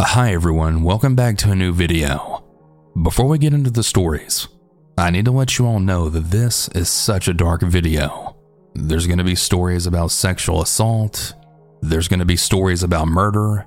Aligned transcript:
Hi 0.00 0.32
everyone, 0.32 0.82
welcome 0.82 1.14
back 1.14 1.36
to 1.38 1.52
a 1.52 1.54
new 1.54 1.72
video. 1.72 2.42
Before 3.00 3.26
we 3.28 3.38
get 3.38 3.54
into 3.54 3.70
the 3.70 3.84
stories, 3.84 4.48
I 4.98 5.10
need 5.10 5.24
to 5.26 5.30
let 5.30 5.56
you 5.56 5.66
all 5.66 5.78
know 5.78 6.08
that 6.08 6.32
this 6.32 6.68
is 6.70 6.88
such 6.88 7.28
a 7.28 7.32
dark 7.32 7.62
video. 7.62 8.36
There's 8.74 9.06
going 9.06 9.18
to 9.18 9.24
be 9.24 9.36
stories 9.36 9.86
about 9.86 10.10
sexual 10.10 10.60
assault, 10.60 11.34
there's 11.80 12.08
going 12.08 12.18
to 12.18 12.26
be 12.26 12.34
stories 12.34 12.82
about 12.82 13.06
murder, 13.06 13.66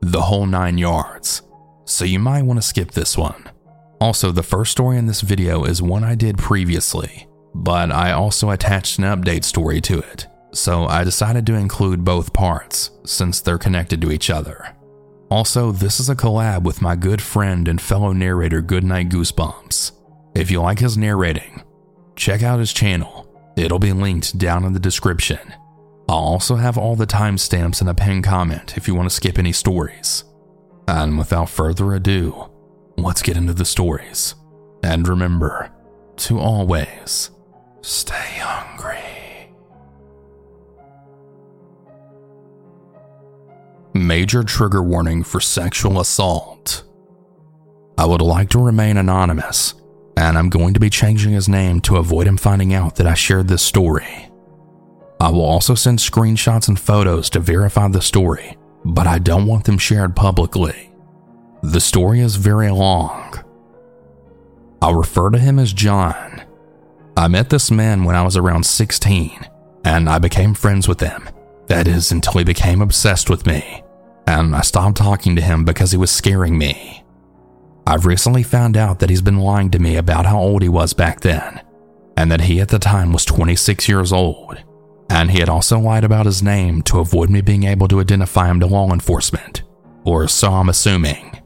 the 0.00 0.22
whole 0.22 0.46
nine 0.46 0.78
yards. 0.78 1.42
So 1.84 2.04
you 2.04 2.18
might 2.18 2.42
want 2.42 2.60
to 2.60 2.66
skip 2.66 2.90
this 2.90 3.16
one. 3.16 3.48
Also, 4.00 4.32
the 4.32 4.42
first 4.42 4.72
story 4.72 4.98
in 4.98 5.06
this 5.06 5.20
video 5.20 5.62
is 5.62 5.80
one 5.80 6.02
I 6.02 6.16
did 6.16 6.38
previously, 6.38 7.28
but 7.54 7.92
I 7.92 8.12
also 8.12 8.50
attached 8.50 8.98
an 8.98 9.04
update 9.04 9.44
story 9.44 9.80
to 9.82 10.00
it. 10.00 10.26
So 10.52 10.86
I 10.86 11.04
decided 11.04 11.46
to 11.46 11.54
include 11.54 12.04
both 12.04 12.32
parts 12.32 12.90
since 13.04 13.40
they're 13.40 13.58
connected 13.58 14.00
to 14.00 14.10
each 14.10 14.28
other. 14.28 14.74
Also, 15.30 15.72
this 15.72 16.00
is 16.00 16.08
a 16.08 16.16
collab 16.16 16.62
with 16.62 16.80
my 16.80 16.96
good 16.96 17.20
friend 17.20 17.68
and 17.68 17.80
fellow 17.80 18.12
narrator 18.12 18.62
Goodnite 18.62 19.10
Goosebumps. 19.10 19.92
If 20.34 20.50
you 20.50 20.62
like 20.62 20.78
his 20.78 20.96
narrating, 20.96 21.62
check 22.16 22.42
out 22.42 22.60
his 22.60 22.72
channel. 22.72 23.26
It'll 23.56 23.78
be 23.78 23.92
linked 23.92 24.38
down 24.38 24.64
in 24.64 24.72
the 24.72 24.80
description. 24.80 25.54
I'll 26.08 26.16
also 26.16 26.56
have 26.56 26.78
all 26.78 26.96
the 26.96 27.06
timestamps 27.06 27.82
in 27.82 27.88
a 27.88 27.94
pinned 27.94 28.24
comment 28.24 28.76
if 28.78 28.88
you 28.88 28.94
want 28.94 29.10
to 29.10 29.14
skip 29.14 29.38
any 29.38 29.52
stories. 29.52 30.24
And 30.86 31.18
without 31.18 31.50
further 31.50 31.92
ado, 31.92 32.48
let's 32.96 33.20
get 33.20 33.36
into 33.36 33.52
the 33.52 33.66
stories. 33.66 34.34
And 34.82 35.06
remember 35.06 35.70
to 36.16 36.38
always 36.38 37.30
stay 37.82 38.38
hungry. 38.38 39.07
Major 43.98 44.44
trigger 44.44 44.80
warning 44.80 45.24
for 45.24 45.40
sexual 45.40 45.98
assault. 45.98 46.84
I 47.98 48.04
would 48.04 48.22
like 48.22 48.48
to 48.50 48.64
remain 48.64 48.96
anonymous, 48.96 49.74
and 50.16 50.38
I'm 50.38 50.50
going 50.50 50.72
to 50.74 50.80
be 50.80 50.88
changing 50.88 51.32
his 51.32 51.48
name 51.48 51.80
to 51.80 51.96
avoid 51.96 52.28
him 52.28 52.36
finding 52.36 52.72
out 52.72 52.94
that 52.96 53.08
I 53.08 53.14
shared 53.14 53.48
this 53.48 53.62
story. 53.62 54.30
I 55.20 55.30
will 55.30 55.44
also 55.44 55.74
send 55.74 55.98
screenshots 55.98 56.68
and 56.68 56.78
photos 56.78 57.28
to 57.30 57.40
verify 57.40 57.88
the 57.88 58.00
story, 58.00 58.56
but 58.84 59.08
I 59.08 59.18
don't 59.18 59.48
want 59.48 59.64
them 59.64 59.78
shared 59.78 60.14
publicly. 60.14 60.92
The 61.64 61.80
story 61.80 62.20
is 62.20 62.36
very 62.36 62.70
long. 62.70 63.34
I'll 64.80 64.94
refer 64.94 65.30
to 65.30 65.40
him 65.40 65.58
as 65.58 65.72
John. 65.72 66.40
I 67.16 67.26
met 67.26 67.50
this 67.50 67.68
man 67.72 68.04
when 68.04 68.14
I 68.14 68.22
was 68.22 68.36
around 68.36 68.64
16, 68.64 69.44
and 69.84 70.08
I 70.08 70.20
became 70.20 70.54
friends 70.54 70.86
with 70.86 71.00
him. 71.00 71.28
That 71.66 71.88
is, 71.88 72.12
until 72.12 72.34
he 72.34 72.44
became 72.44 72.80
obsessed 72.80 73.28
with 73.28 73.44
me 73.44 73.82
and 74.28 74.54
I 74.54 74.60
stopped 74.60 74.98
talking 74.98 75.34
to 75.36 75.42
him 75.42 75.64
because 75.64 75.90
he 75.90 75.96
was 75.96 76.10
scaring 76.10 76.58
me. 76.58 77.02
I've 77.86 78.04
recently 78.04 78.42
found 78.42 78.76
out 78.76 78.98
that 78.98 79.08
he's 79.08 79.22
been 79.22 79.38
lying 79.38 79.70
to 79.70 79.78
me 79.78 79.96
about 79.96 80.26
how 80.26 80.38
old 80.38 80.60
he 80.60 80.68
was 80.68 80.92
back 80.92 81.20
then, 81.20 81.62
and 82.14 82.30
that 82.30 82.42
he 82.42 82.60
at 82.60 82.68
the 82.68 82.78
time 82.78 83.14
was 83.14 83.24
26 83.24 83.88
years 83.88 84.12
old, 84.12 84.62
and 85.08 85.30
he 85.30 85.38
had 85.38 85.48
also 85.48 85.78
lied 85.78 86.04
about 86.04 86.26
his 86.26 86.42
name 86.42 86.82
to 86.82 87.00
avoid 87.00 87.30
me 87.30 87.40
being 87.40 87.64
able 87.64 87.88
to 87.88 88.00
identify 88.00 88.50
him 88.50 88.60
to 88.60 88.66
law 88.66 88.92
enforcement, 88.92 89.62
or 90.04 90.28
so 90.28 90.52
I'm 90.52 90.68
assuming. 90.68 91.40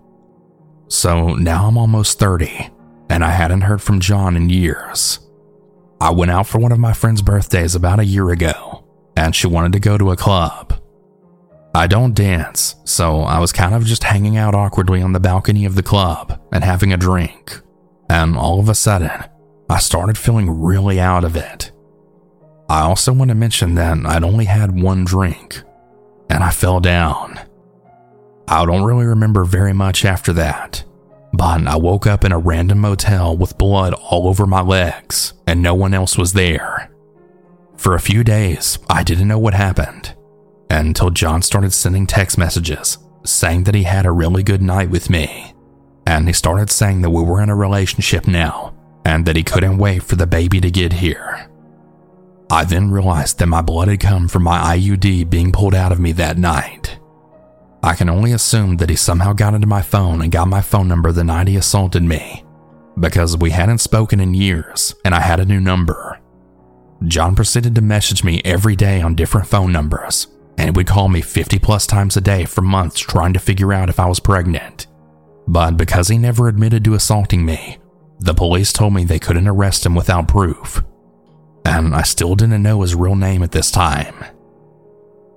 So 0.89 1.35
now 1.35 1.69
I'm 1.69 1.79
almost 1.79 2.19
30, 2.19 2.69
and 3.09 3.25
I 3.25 3.31
hadn't 3.31 3.61
heard 3.61 3.81
from 3.81 4.01
John 4.01 4.37
in 4.37 4.49
years. 4.49 5.21
I 6.01 6.11
went 6.11 6.33
out 6.33 6.49
for 6.49 6.59
one 6.59 6.73
of 6.73 6.81
my 6.81 6.95
friend's 6.95 7.23
birthdays 7.23 7.77
about 7.77 8.01
a 8.01 8.05
year 8.05 8.31
ago, 8.31 8.85
and 9.17 9.37
she 9.37 9.47
wanted 9.47 9.73
to 9.75 9.79
go 9.79 9.97
to 9.97 10.11
a 10.11 10.17
club. 10.17 10.82
I 11.75 11.87
don't 11.87 12.15
dance, 12.15 12.77
so 12.85 13.21
I 13.21 13.39
was 13.39 13.51
kind 13.51 13.75
of 13.75 13.87
just 13.87 14.05
hanging 14.05 14.37
out 14.37 14.55
awkwardly 14.55 15.01
on 15.01 15.13
the 15.13 15.21
balcony 15.21 15.65
of 15.65 15.75
the 15.75 15.83
club 15.83 16.39
and 16.53 16.63
having 16.63 16.93
a 16.93 16.99
drink. 16.99 17.61
And 18.11 18.37
all 18.37 18.61
of 18.61 18.69
a 18.69 18.75
sudden, 18.75 19.25
I 19.71 19.79
started 19.79 20.19
feeling 20.19 20.51
really 20.61 21.01
out 21.01 21.25
of 21.25 21.35
it. 21.35 21.73
I 22.69 22.83
also 22.83 23.13
want 23.15 23.31
to 23.31 23.35
mention 23.35 23.75
that 23.77 23.97
I'd 24.05 24.23
only 24.23 24.45
had 24.45 24.83
one 24.83 25.07
drink, 25.07 25.63
and 26.29 26.45
I 26.45 26.51
fell 26.51 26.79
down. 26.79 27.41
I 28.47 28.67
don't 28.67 28.85
really 28.85 29.07
remember 29.07 29.45
very 29.45 29.73
much 29.73 30.05
after 30.05 30.35
that, 30.35 30.85
but 31.33 31.67
I 31.67 31.77
woke 31.77 32.07
up 32.07 32.23
in 32.23 32.33
a 32.33 32.39
random 32.39 32.81
motel 32.81 33.35
with 33.35 33.57
blood 33.57 33.95
all 33.95 34.29
over 34.29 34.47
my 34.47 34.61
legs, 34.61 35.33
and 35.47 35.63
no 35.63 35.75
one 35.75 35.95
else 35.95 36.19
was 36.19 36.35
there. 36.35 36.91
For 37.79 37.95
a 37.95 38.01
few 38.01 38.23
days, 38.23 38.79
I 38.91 39.03
didn't 39.03 39.29
know 39.29 39.39
what 39.39 39.55
happened 39.55 40.15
until 40.81 41.11
John 41.11 41.43
started 41.43 41.73
sending 41.73 42.07
text 42.07 42.39
messages 42.39 42.99
saying 43.25 43.65
that 43.65 43.75
he 43.75 43.85
had 43.85 44.07
a 44.07 44.11
really 44.11 44.43
good 44.43 44.63
night 44.63 44.91
with 44.91 45.11
me. 45.11 45.53
And 46.07 46.27
he 46.27 46.33
started 46.33 46.71
saying 46.71 47.03
that 47.03 47.11
we 47.11 47.23
were 47.23 47.43
in 47.43 47.51
a 47.51 47.57
relationship 47.57 48.27
now 48.27 48.75
and 49.05 49.25
that 49.27 49.37
he 49.37 49.45
couldn't 49.45 49.79
wait 49.79 50.03
for 50.03 50.17
the 50.17 50.27
baby 50.27 50.61
to 50.61 50.71
get 50.71 50.95
here. 50.95 51.49
I 52.51 52.65
then 52.65 52.91
realized 52.91 53.39
that 53.39 53.47
my 53.47 53.63
blood 53.63 53.89
had 53.89 54.01
come 54.01 54.29
from 54.29 54.43
my 54.43 54.77
IUD 54.77 55.31
being 55.31 55.53
pulled 55.53 55.75
out 55.75 55.93
of 55.93 56.01
me 56.01 56.13
that 56.13 56.39
night. 56.39 56.99
I 57.83 57.95
can 57.95 58.09
only 58.09 58.33
assume 58.33 58.77
that 58.77 58.91
he 58.91 58.97
somehow 58.97 59.33
got 59.33 59.55
into 59.55 59.67
my 59.67 59.83
phone 59.83 60.23
and 60.23 60.31
got 60.31 60.49
my 60.49 60.61
phone 60.61 60.89
number 60.89 61.13
the 61.13 61.25
night 61.25 61.49
he 61.49 61.57
assaulted 61.57 62.03
me, 62.03 62.45
because 62.99 63.37
we 63.37 63.51
hadn't 63.51 63.79
spoken 63.79 64.21
in 64.21 64.35
years 64.35 64.95
and 65.05 65.15
I 65.15 65.21
had 65.21 65.41
a 65.41 65.45
new 65.45 65.61
number. 65.61 66.21
John 67.07 67.35
proceeded 67.35 67.75
to 67.75 67.81
message 67.81 68.23
me 68.23 68.41
every 68.45 68.77
day 68.77 69.01
on 69.01 69.17
different 69.17 69.49
phone 69.49 69.73
numbers 69.73 70.29
and 70.59 70.69
he 70.69 70.71
would 70.71 70.87
call 70.87 71.09
me 71.09 71.21
50 71.21 71.59
plus 71.59 71.87
times 71.87 72.17
a 72.17 72.21
day 72.21 72.45
for 72.45 72.63
months 72.63 73.01
trying 73.01 73.33
to 73.33 73.39
figure 73.39 73.73
out 73.73 73.89
if 73.89 73.99
I 73.99 74.07
was 74.07 74.21
pregnant. 74.21 74.87
But 75.47 75.77
because 75.77 76.09
he 76.09 76.19
never 76.19 76.49
admitted 76.49 76.85
to 76.85 76.95
assaulting 76.95 77.45
me, 77.45 77.79
the 78.21 78.35
police 78.35 78.73
told 78.73 78.95
me 78.95 79.05
they 79.05 79.19
couldn't 79.19 79.49
arrest 79.49 79.85
him 79.85 79.95
without 79.95 80.29
proof. 80.29 80.83
And 81.65 81.95
I 81.95 82.03
still 82.03 82.35
didn't 82.35 82.63
know 82.63 82.83
his 82.83 82.95
real 82.95 83.17
name 83.17 83.43
at 83.43 83.53
this 83.53 83.71
time. 83.71 84.15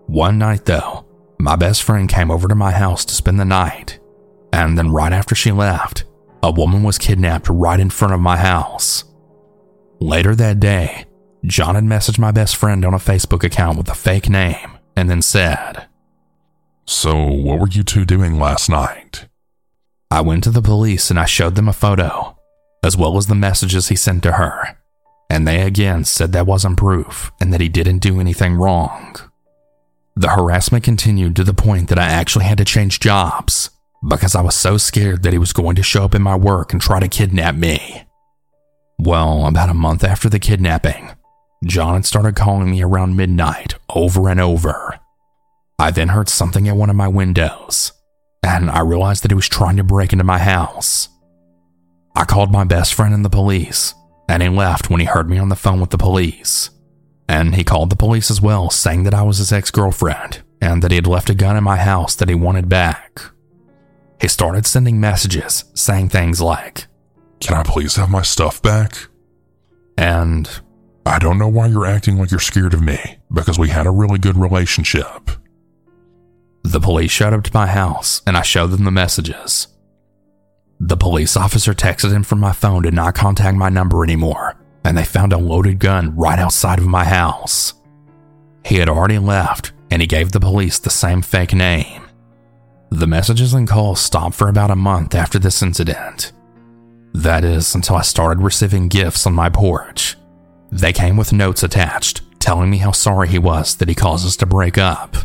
One 0.07 0.37
night, 0.37 0.65
though, 0.65 1.05
my 1.39 1.55
best 1.55 1.83
friend 1.83 2.07
came 2.07 2.29
over 2.29 2.47
to 2.47 2.55
my 2.55 2.71
house 2.71 3.03
to 3.05 3.15
spend 3.15 3.39
the 3.39 3.45
night, 3.45 3.99
and 4.53 4.77
then 4.77 4.91
right 4.91 5.11
after 5.11 5.33
she 5.33 5.51
left, 5.51 6.05
a 6.43 6.51
woman 6.51 6.83
was 6.83 6.99
kidnapped 6.99 7.49
right 7.49 7.79
in 7.79 7.89
front 7.89 8.13
of 8.13 8.19
my 8.19 8.37
house. 8.37 9.05
Later 9.99 10.35
that 10.35 10.59
day, 10.59 11.05
John 11.45 11.75
had 11.75 11.83
messaged 11.83 12.19
my 12.19 12.31
best 12.31 12.55
friend 12.55 12.85
on 12.85 12.93
a 12.93 12.97
Facebook 12.97 13.43
account 13.43 13.77
with 13.77 13.89
a 13.89 13.95
fake 13.95 14.29
name 14.29 14.74
and 14.95 15.09
then 15.09 15.21
said, 15.21 15.87
So, 16.85 17.25
what 17.25 17.59
were 17.59 17.67
you 17.67 17.83
two 17.83 18.05
doing 18.05 18.39
last 18.39 18.69
night? 18.69 19.27
I 20.11 20.21
went 20.21 20.43
to 20.45 20.51
the 20.51 20.61
police 20.61 21.09
and 21.09 21.19
I 21.19 21.25
showed 21.25 21.55
them 21.55 21.67
a 21.67 21.73
photo, 21.73 22.37
as 22.83 22.95
well 22.95 23.17
as 23.17 23.27
the 23.27 23.35
messages 23.35 23.89
he 23.89 23.95
sent 23.95 24.23
to 24.23 24.33
her, 24.33 24.77
and 25.29 25.47
they 25.47 25.61
again 25.61 26.05
said 26.05 26.31
that 26.31 26.47
wasn't 26.47 26.77
proof 26.77 27.31
and 27.41 27.51
that 27.51 27.61
he 27.61 27.69
didn't 27.69 27.99
do 27.99 28.19
anything 28.19 28.55
wrong. 28.55 29.15
The 30.15 30.29
harassment 30.29 30.85
continued 30.85 31.35
to 31.35 31.43
the 31.43 31.53
point 31.53 31.89
that 31.89 31.99
I 31.99 32.05
actually 32.05 32.45
had 32.45 32.57
to 32.59 32.65
change 32.65 33.01
jobs 33.01 33.69
because 34.07 34.35
I 34.35 34.41
was 34.41 34.55
so 34.55 34.77
scared 34.77 35.23
that 35.23 35.33
he 35.33 35.39
was 35.39 35.51
going 35.51 35.75
to 35.75 35.83
show 35.83 36.05
up 36.05 36.15
in 36.15 36.21
my 36.21 36.35
work 36.35 36.71
and 36.71 36.81
try 36.81 36.99
to 36.99 37.07
kidnap 37.07 37.55
me. 37.55 38.05
Well, 38.97 39.45
about 39.45 39.69
a 39.69 39.73
month 39.73 40.03
after 40.03 40.29
the 40.29 40.39
kidnapping, 40.39 41.11
John 41.63 41.95
had 41.95 42.05
started 42.05 42.35
calling 42.35 42.71
me 42.71 42.83
around 42.83 43.15
midnight 43.15 43.75
over 43.89 44.29
and 44.29 44.39
over. 44.39 44.99
I 45.79 45.91
then 45.91 46.09
heard 46.09 46.29
something 46.29 46.67
at 46.67 46.75
one 46.75 46.89
of 46.89 46.95
my 46.95 47.07
windows, 47.07 47.91
and 48.43 48.69
I 48.69 48.81
realized 48.81 49.23
that 49.23 49.31
he 49.31 49.35
was 49.35 49.49
trying 49.49 49.77
to 49.77 49.83
break 49.83 50.13
into 50.13 50.23
my 50.23 50.37
house. 50.37 51.09
I 52.15 52.23
called 52.25 52.51
my 52.51 52.63
best 52.63 52.93
friend 52.93 53.13
and 53.13 53.25
the 53.25 53.29
police, 53.29 53.93
and 54.29 54.41
he 54.41 54.49
left 54.49 54.89
when 54.89 54.99
he 54.99 55.05
heard 55.05 55.29
me 55.29 55.37
on 55.37 55.49
the 55.49 55.55
phone 55.55 55.81
with 55.81 55.89
the 55.89 55.97
police. 55.97 56.69
And 57.27 57.55
he 57.55 57.63
called 57.63 57.89
the 57.89 57.95
police 57.95 58.29
as 58.29 58.41
well, 58.41 58.69
saying 58.69 59.03
that 59.03 59.13
I 59.13 59.23
was 59.23 59.39
his 59.39 59.51
ex 59.51 59.71
girlfriend 59.71 60.43
and 60.61 60.81
that 60.81 60.91
he 60.91 60.95
had 60.95 61.07
left 61.07 61.29
a 61.29 61.35
gun 61.35 61.57
in 61.57 61.63
my 61.63 61.77
house 61.77 62.15
that 62.15 62.29
he 62.29 62.35
wanted 62.35 62.69
back. 62.69 63.21
He 64.21 64.27
started 64.27 64.65
sending 64.65 64.99
messages 64.99 65.65
saying 65.73 66.09
things 66.09 66.39
like, 66.41 66.87
Can 67.39 67.55
I 67.57 67.63
please 67.63 67.95
have 67.95 68.09
my 68.09 68.21
stuff 68.21 68.61
back? 68.61 69.07
And 69.97 70.49
I 71.05 71.19
don't 71.19 71.37
know 71.37 71.47
why 71.47 71.67
you're 71.67 71.85
acting 71.85 72.17
like 72.17 72.31
you're 72.31 72.39
scared 72.39 72.73
of 72.73 72.81
me, 72.81 73.17
because 73.31 73.59
we 73.59 73.69
had 73.69 73.85
a 73.85 73.91
really 73.91 74.17
good 74.17 74.37
relationship. 74.37 75.29
The 76.63 76.79
police 76.79 77.11
showed 77.11 77.33
up 77.33 77.43
to 77.43 77.53
my 77.53 77.67
house 77.67 78.23
and 78.25 78.35
I 78.35 78.41
showed 78.41 78.71
them 78.71 78.85
the 78.85 78.91
messages. 78.91 79.67
The 80.79 80.97
police 80.97 81.37
officer 81.37 81.73
texted 81.73 82.11
him 82.11 82.23
from 82.23 82.39
my 82.39 82.51
phone 82.51 82.83
to 82.83 82.91
not 82.91 83.13
contact 83.13 83.55
my 83.55 83.69
number 83.69 84.03
anymore, 84.03 84.55
and 84.83 84.97
they 84.97 85.05
found 85.05 85.31
a 85.31 85.37
loaded 85.37 85.79
gun 85.79 86.15
right 86.15 86.39
outside 86.39 86.79
of 86.79 86.87
my 86.87 87.05
house. 87.05 87.75
He 88.65 88.77
had 88.77 88.89
already 88.89 89.19
left, 89.19 89.73
and 89.91 90.01
he 90.01 90.07
gave 90.07 90.31
the 90.31 90.39
police 90.39 90.79
the 90.79 90.89
same 90.89 91.21
fake 91.21 91.53
name. 91.53 92.01
The 92.89 93.07
messages 93.07 93.53
and 93.53 93.67
calls 93.67 93.99
stopped 93.99 94.35
for 94.35 94.49
about 94.49 94.71
a 94.71 94.75
month 94.75 95.13
after 95.13 95.37
this 95.37 95.61
incident. 95.61 96.31
That 97.13 97.45
is, 97.45 97.75
until 97.75 97.95
I 97.95 98.01
started 98.01 98.43
receiving 98.43 98.87
gifts 98.87 99.27
on 99.27 99.33
my 99.33 99.49
porch. 99.49 100.17
They 100.75 100.91
came 100.91 101.15
with 101.15 101.31
notes 101.31 101.63
attached, 101.63 102.21
telling 102.39 102.69
me 102.69 102.79
how 102.79 102.91
sorry 102.91 103.29
he 103.29 103.39
was 103.39 103.77
that 103.77 103.87
he 103.87 103.95
caused 103.95 104.27
us 104.27 104.35
to 104.37 104.45
break 104.45 104.77
up. 104.77 105.15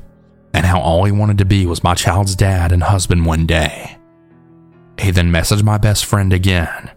and 0.53 0.67
how 0.67 0.81
all 0.81 1.05
he 1.05 1.13
wanted 1.13 1.39
to 1.39 1.45
be 1.45 1.65
was 1.65 1.85
my 1.85 1.95
child's 1.95 2.35
dad 2.35 2.73
and 2.73 2.83
husband 2.83 3.25
one 3.25 3.47
day. 3.47 3.97
He 4.99 5.13
then 5.13 5.31
messaged 5.31 5.63
my 5.63 5.79
best 5.79 6.05
friend 6.05 6.33
again, 6.33 6.91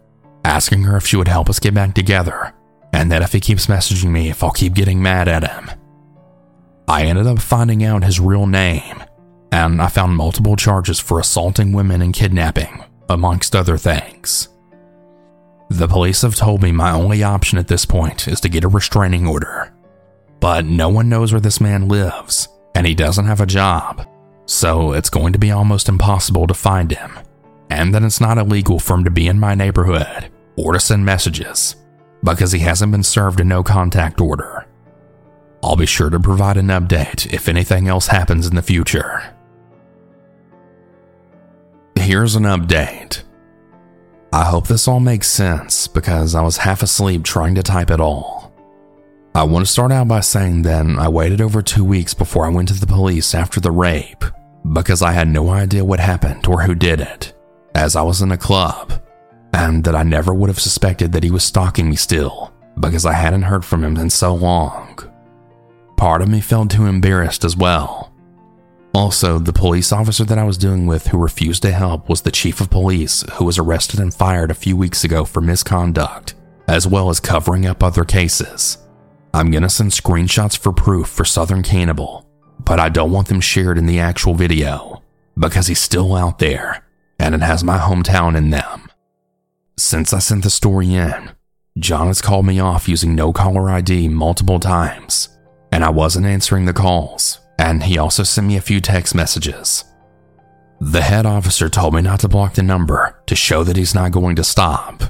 asking 0.44 0.82
her 0.84 0.98
if 0.98 1.06
she 1.06 1.18
would 1.18 1.28
help 1.28 1.50
us 1.52 1.60
get 1.60 1.76
back 1.76 1.94
together, 1.94 2.52
and 2.94 3.12
that 3.12 3.22
if 3.22 3.32
he 3.32 3.40
keeps 3.40 3.68
messaging 3.68 4.10
me, 4.10 4.30
if 4.30 4.44
I'll 4.44 4.50
keep 4.52 4.74
getting 4.74 5.04
mad 5.04 5.28
at 5.28 5.48
him. 5.48 5.70
I 6.88 7.04
ended 7.04 7.28
up 7.28 7.40
finding 7.40 7.84
out 7.84 8.04
his 8.04 8.20
real 8.20 8.48
name, 8.48 9.04
and 9.52 9.80
I 9.80 9.88
found 9.88 10.18
multiple 10.18 10.56
charges 10.56 11.00
for 11.00 11.20
assaulting 11.20 11.74
women 11.74 12.02
and 12.02 12.12
kidnapping, 12.12 12.84
amongst 13.08 13.56
other 13.56 13.78
things. 13.78 14.50
The 15.74 15.88
police 15.88 16.22
have 16.22 16.36
told 16.36 16.62
me 16.62 16.72
my 16.72 16.92
only 16.92 17.24
option 17.24 17.58
at 17.58 17.68
this 17.68 17.84
point 17.84 18.28
is 18.28 18.40
to 18.42 18.48
get 18.48 18.64
a 18.64 18.68
restraining 18.68 19.26
order. 19.26 19.74
But 20.40 20.66
no 20.66 20.88
one 20.88 21.10
knows 21.10 21.32
where 21.32 21.42
this 21.42 21.60
man 21.60 21.88
lives, 21.88 22.48
and 22.76 22.86
he 22.86 22.94
doesn't 22.94 23.26
have 23.26 23.42
a 23.42 23.48
job, 23.48 24.08
so 24.46 24.94
it's 24.94 25.10
going 25.10 25.34
to 25.34 25.40
be 25.40 25.50
almost 25.50 25.90
impossible 25.90 26.46
to 26.46 26.54
find 26.54 26.92
him. 26.92 27.18
And 27.72 27.92
that 27.96 28.04
it's 28.04 28.22
not 28.22 28.38
illegal 28.38 28.78
for 28.78 28.94
him 28.94 29.04
to 29.06 29.10
be 29.10 29.28
in 29.28 29.40
my 29.40 29.56
neighborhood 29.56 30.30
or 30.58 30.74
to 30.74 30.80
send 30.80 31.06
messages 31.06 31.76
because 32.24 32.52
he 32.52 32.60
hasn't 32.60 32.92
been 32.92 33.02
served 33.02 33.40
a 33.40 33.44
no 33.44 33.64
contact 33.64 34.22
order. 34.22 34.68
I'll 35.64 35.76
be 35.76 35.88
sure 35.88 36.12
to 36.12 36.20
provide 36.20 36.58
an 36.58 36.68
update 36.68 37.34
if 37.34 37.50
anything 37.50 37.88
else 37.88 38.06
happens 38.06 38.46
in 38.46 38.54
the 38.54 38.62
future. 38.62 39.34
Here's 41.96 42.36
an 42.36 42.44
update. 42.44 43.24
I 44.34 44.46
hope 44.46 44.66
this 44.66 44.88
all 44.88 45.00
makes 45.00 45.28
sense 45.30 45.88
because 45.88 46.34
I 46.34 46.42
was 46.42 46.58
half 46.58 46.82
asleep 46.82 47.24
trying 47.24 47.54
to 47.54 47.62
type 47.62 47.92
it 47.92 48.00
all. 48.00 48.52
I 49.36 49.44
want 49.44 49.64
to 49.64 49.72
start 49.72 49.92
out 49.92 50.08
by 50.08 50.22
saying 50.22 50.64
that 50.64 50.88
I 50.88 51.08
waited 51.08 51.40
over 51.40 51.62
two 51.62 51.86
weeks 51.86 52.16
before 52.16 52.44
I 52.44 52.50
went 52.50 52.70
to 52.70 52.74
the 52.74 52.88
police 52.88 53.36
after 53.36 53.60
the 53.60 53.70
rape 53.70 54.26
because 54.74 55.04
I 55.04 55.12
had 55.12 55.28
no 55.28 55.52
idea 55.52 55.86
what 55.86 56.00
happened 56.00 56.48
or 56.48 56.64
who 56.64 56.74
did 56.74 57.00
it, 57.00 57.32
as 57.76 57.96
I 57.96 58.02
was 58.02 58.24
in 58.24 58.32
a 58.32 58.38
club, 58.38 59.00
and 59.54 59.84
that 59.84 59.96
I 59.96 60.02
never 60.02 60.34
would 60.34 60.50
have 60.50 60.60
suspected 60.60 61.12
that 61.12 61.24
he 61.24 61.30
was 61.30 61.44
stalking 61.44 61.88
me 61.88 61.96
still 61.96 62.52
because 62.80 63.06
I 63.06 63.14
hadn't 63.14 63.44
heard 63.44 63.64
from 63.64 63.84
him 63.84 63.98
in 63.98 64.10
so 64.10 64.34
long. 64.34 64.98
Part 65.96 66.24
of 66.24 66.28
me 66.28 66.42
felt 66.42 66.72
too 66.72 66.88
embarrassed 66.88 67.46
as 67.46 67.56
well. 67.56 68.12
Also, 68.94 69.40
the 69.40 69.54
police 69.54 69.92
officer 69.92 70.24
that 70.24 70.38
I 70.38 70.44
was 70.44 70.58
dealing 70.58 70.86
with 70.86 71.08
who 71.08 71.18
refused 71.18 71.64
to 71.64 71.72
help 71.72 72.10
was 72.10 72.22
the 72.22 72.32
chief 72.32 72.62
of 72.62 72.70
police 72.70 73.24
who 73.34 73.46
was 73.46 73.58
arrested 73.58 74.00
and 74.00 74.14
fired 74.14 74.52
a 74.52 74.56
few 74.56 74.78
weeks 74.78 75.04
ago 75.04 75.26
for 75.26 75.42
misconduct, 75.42 76.36
as 76.68 76.88
well 76.88 77.10
as 77.10 77.20
covering 77.20 77.66
up 77.66 77.82
other 77.82 78.04
cases. 78.04 78.78
I'm 79.34 79.50
gonna 79.50 79.70
send 79.70 79.92
screenshots 79.92 80.56
for 80.56 80.72
proof 80.72 81.08
for 81.08 81.26
Southern 81.26 81.64
Cannibal, 81.64 82.30
but 82.60 82.80
I 82.80 82.90
don't 82.90 83.12
want 83.12 83.30
them 83.30 83.42
shared 83.42 83.80
in 83.80 83.88
the 83.88 84.00
actual 84.00 84.36
video 84.36 85.02
because 85.38 85.66
he's 85.66 85.80
still 85.80 86.16
out 86.16 86.38
there 86.38 86.86
and 87.18 87.34
it 87.34 87.42
has 87.42 87.64
my 87.64 87.80
hometown 87.80 88.38
in 88.38 88.52
them. 88.52 88.92
Since 89.76 90.14
I 90.14 90.20
sent 90.20 90.44
the 90.44 90.52
story 90.52 90.94
in, 90.94 91.32
John 91.80 92.08
has 92.08 92.22
called 92.22 92.46
me 92.46 92.60
off 92.60 92.88
using 92.88 93.16
no 93.16 93.34
caller 93.34 93.72
ID 93.72 94.10
multiple 94.10 94.60
times 94.60 95.30
and 95.72 95.84
I 95.84 95.90
wasn't 95.90 96.28
answering 96.28 96.66
the 96.66 96.74
calls, 96.74 97.40
and 97.60 97.84
he 97.84 97.98
also 97.98 98.24
sent 98.24 98.48
me 98.48 98.58
a 98.58 98.62
few 98.62 98.82
text 98.82 99.16
messages. 99.16 99.86
The 100.80 101.02
head 101.02 101.26
officer 101.26 101.70
told 101.70 101.94
me 101.94 102.02
not 102.02 102.20
to 102.22 102.28
block 102.28 102.56
the 102.56 102.64
number 102.64 103.22
to 103.28 103.36
show 103.36 103.64
that 103.64 103.78
he's 103.78 103.96
not 103.96 104.12
going 104.12 104.36
to 104.36 104.44
stop. 104.44 105.04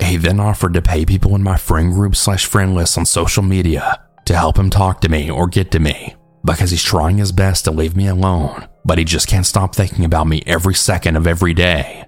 He 0.00 0.16
then 0.16 0.40
offered 0.40 0.74
to 0.74 0.82
pay 0.82 1.04
people 1.04 1.34
in 1.36 1.42
my 1.42 1.56
friend 1.56 1.92
group 1.92 2.16
slash 2.16 2.44
friend 2.46 2.74
list 2.74 2.98
on 2.98 3.06
social 3.06 3.42
media 3.42 4.02
to 4.24 4.34
help 4.34 4.58
him 4.58 4.70
talk 4.70 5.00
to 5.02 5.08
me 5.08 5.30
or 5.30 5.46
get 5.46 5.70
to 5.72 5.78
me 5.78 6.16
because 6.44 6.70
he's 6.70 6.82
trying 6.82 7.18
his 7.18 7.32
best 7.32 7.64
to 7.64 7.70
leave 7.70 7.96
me 7.96 8.06
alone, 8.08 8.68
but 8.84 8.98
he 8.98 9.04
just 9.04 9.28
can't 9.28 9.46
stop 9.46 9.74
thinking 9.74 10.04
about 10.04 10.26
me 10.26 10.42
every 10.46 10.74
second 10.74 11.16
of 11.16 11.26
every 11.26 11.54
day. 11.54 12.04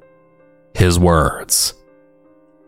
His 0.74 0.98
words. 0.98 1.74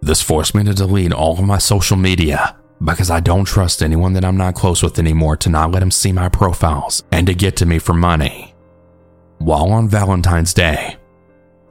This 0.01 0.23
forced 0.23 0.55
me 0.55 0.65
to 0.65 0.75
delete 0.75 1.13
all 1.13 1.39
of 1.39 1.45
my 1.45 1.59
social 1.59 1.97
media 1.97 2.57
because 2.85 3.11
I 3.11 3.21
don't 3.21 3.45
trust 3.45 3.83
anyone 3.83 4.13
that 4.13 4.25
I'm 4.25 4.37
not 4.37 4.55
close 4.55 4.83
with 4.83 4.99
anymore 4.99 5.37
to 5.39 5.49
not 5.49 5.73
let 5.73 5.83
him 5.83 5.91
see 5.91 6.13
my 6.13 6.29
profiles 6.29 7.03
and 7.11 7.27
to 7.27 7.35
get 7.35 7.57
to 7.57 7.67
me 7.67 7.79
for 7.79 7.95
money. 7.95 8.55
While 9.39 9.71
on 9.73 9.89
Valentine's 9.89 10.55
Day, 10.55 10.97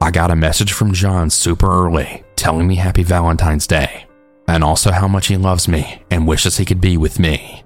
I 0.00 0.10
got 0.10 0.30
a 0.30 0.36
message 0.36 0.72
from 0.72 0.92
John 0.92 1.30
super 1.30 1.86
early 1.86 2.24
telling 2.36 2.66
me 2.66 2.76
happy 2.76 3.02
Valentine's 3.02 3.66
Day 3.66 4.06
and 4.46 4.64
also 4.64 4.90
how 4.90 5.06
much 5.06 5.26
he 5.26 5.36
loves 5.36 5.68
me 5.68 6.02
and 6.10 6.26
wishes 6.26 6.56
he 6.56 6.64
could 6.64 6.80
be 6.80 6.96
with 6.96 7.18
me. 7.18 7.62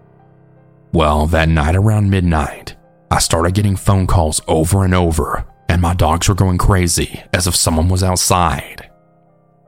Well, 0.92 1.26
that 1.28 1.48
night 1.48 1.76
around 1.76 2.10
midnight, 2.10 2.76
I 3.10 3.18
started 3.18 3.54
getting 3.54 3.76
phone 3.76 4.06
calls 4.06 4.40
over 4.48 4.84
and 4.84 4.94
over, 4.94 5.44
and 5.68 5.80
my 5.80 5.94
dogs 5.94 6.28
were 6.28 6.34
going 6.34 6.58
crazy 6.58 7.22
as 7.32 7.46
if 7.46 7.54
someone 7.54 7.88
was 7.88 8.02
outside. 8.02 8.90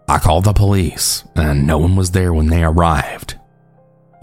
I 0.09 0.19
called 0.19 0.45
the 0.45 0.53
police, 0.53 1.25
and 1.35 1.67
no 1.67 1.79
one 1.79 1.97
was 1.97 2.11
there 2.11 2.35
when 2.35 2.49
they 2.49 2.63
arrived. 2.63 3.39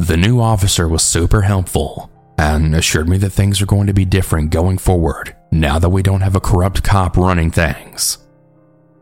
The 0.01 0.17
new 0.17 0.41
officer 0.41 0.87
was 0.87 1.03
super 1.03 1.43
helpful 1.43 2.09
and 2.39 2.73
assured 2.73 3.07
me 3.07 3.17
that 3.17 3.29
things 3.29 3.61
are 3.61 3.67
going 3.67 3.85
to 3.85 3.93
be 3.93 4.03
different 4.03 4.49
going 4.49 4.79
forward 4.79 5.35
now 5.51 5.77
that 5.77 5.89
we 5.89 6.01
don't 6.01 6.21
have 6.21 6.35
a 6.35 6.39
corrupt 6.39 6.81
cop 6.81 7.17
running 7.17 7.51
things. 7.51 8.17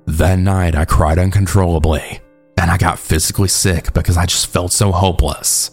That 0.08 0.40
night, 0.40 0.76
I 0.76 0.84
cried 0.84 1.18
uncontrollably 1.18 2.20
and 2.58 2.70
I 2.70 2.78
got 2.78 3.00
physically 3.00 3.48
sick 3.48 3.94
because 3.94 4.18
I 4.18 4.26
just 4.26 4.48
felt 4.48 4.74
so 4.74 4.92
hopeless. 4.92 5.72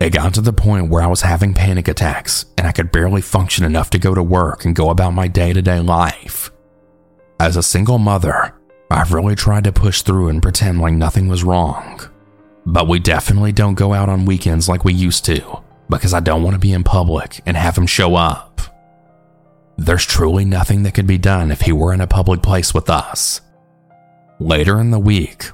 It 0.00 0.10
got 0.10 0.34
to 0.34 0.42
the 0.42 0.52
point 0.52 0.90
where 0.90 1.02
I 1.02 1.06
was 1.06 1.22
having 1.22 1.54
panic 1.54 1.88
attacks 1.88 2.44
and 2.58 2.66
I 2.66 2.72
could 2.72 2.92
barely 2.92 3.22
function 3.22 3.64
enough 3.64 3.88
to 3.88 3.98
go 3.98 4.14
to 4.14 4.22
work 4.22 4.66
and 4.66 4.76
go 4.76 4.90
about 4.90 5.14
my 5.14 5.28
day 5.28 5.54
to 5.54 5.62
day 5.62 5.80
life. 5.80 6.50
As 7.40 7.56
a 7.56 7.62
single 7.62 7.98
mother, 7.98 8.54
I've 8.90 9.14
really 9.14 9.34
tried 9.34 9.64
to 9.64 9.72
push 9.72 10.02
through 10.02 10.28
and 10.28 10.42
pretend 10.42 10.78
like 10.78 10.92
nothing 10.92 11.26
was 11.26 11.42
wrong. 11.42 12.09
But 12.66 12.88
we 12.88 12.98
definitely 12.98 13.52
don't 13.52 13.74
go 13.74 13.92
out 13.92 14.08
on 14.08 14.26
weekends 14.26 14.68
like 14.68 14.84
we 14.84 14.92
used 14.92 15.24
to 15.26 15.62
because 15.88 16.14
I 16.14 16.20
don't 16.20 16.42
want 16.42 16.54
to 16.54 16.60
be 16.60 16.72
in 16.72 16.84
public 16.84 17.40
and 17.46 17.56
have 17.56 17.76
him 17.76 17.86
show 17.86 18.14
up. 18.14 18.60
There's 19.76 20.04
truly 20.04 20.44
nothing 20.44 20.82
that 20.82 20.94
could 20.94 21.06
be 21.06 21.18
done 21.18 21.50
if 21.50 21.62
he 21.62 21.72
were 21.72 21.92
in 21.92 22.00
a 22.00 22.06
public 22.06 22.42
place 22.42 22.74
with 22.74 22.90
us. 22.90 23.40
Later 24.38 24.78
in 24.78 24.90
the 24.90 24.98
week, 24.98 25.50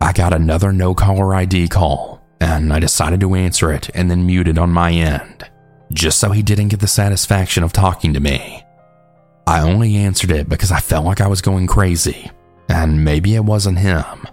I 0.00 0.12
got 0.12 0.32
another 0.32 0.72
no 0.72 0.94
caller 0.94 1.34
ID 1.34 1.68
call 1.68 2.22
and 2.40 2.72
I 2.72 2.78
decided 2.78 3.20
to 3.20 3.34
answer 3.34 3.72
it 3.72 3.90
and 3.94 4.10
then 4.10 4.26
mute 4.26 4.48
it 4.48 4.58
on 4.58 4.70
my 4.70 4.92
end, 4.92 5.48
just 5.92 6.18
so 6.18 6.30
he 6.30 6.42
didn't 6.42 6.68
get 6.68 6.80
the 6.80 6.86
satisfaction 6.86 7.62
of 7.62 7.72
talking 7.72 8.14
to 8.14 8.20
me. 8.20 8.64
I 9.46 9.62
only 9.62 9.96
answered 9.96 10.30
it 10.30 10.48
because 10.48 10.70
I 10.70 10.80
felt 10.80 11.04
like 11.04 11.20
I 11.20 11.26
was 11.26 11.42
going 11.42 11.66
crazy, 11.66 12.30
and 12.68 13.04
maybe 13.04 13.34
it 13.34 13.44
wasn't 13.44 13.78
him. 13.78 14.26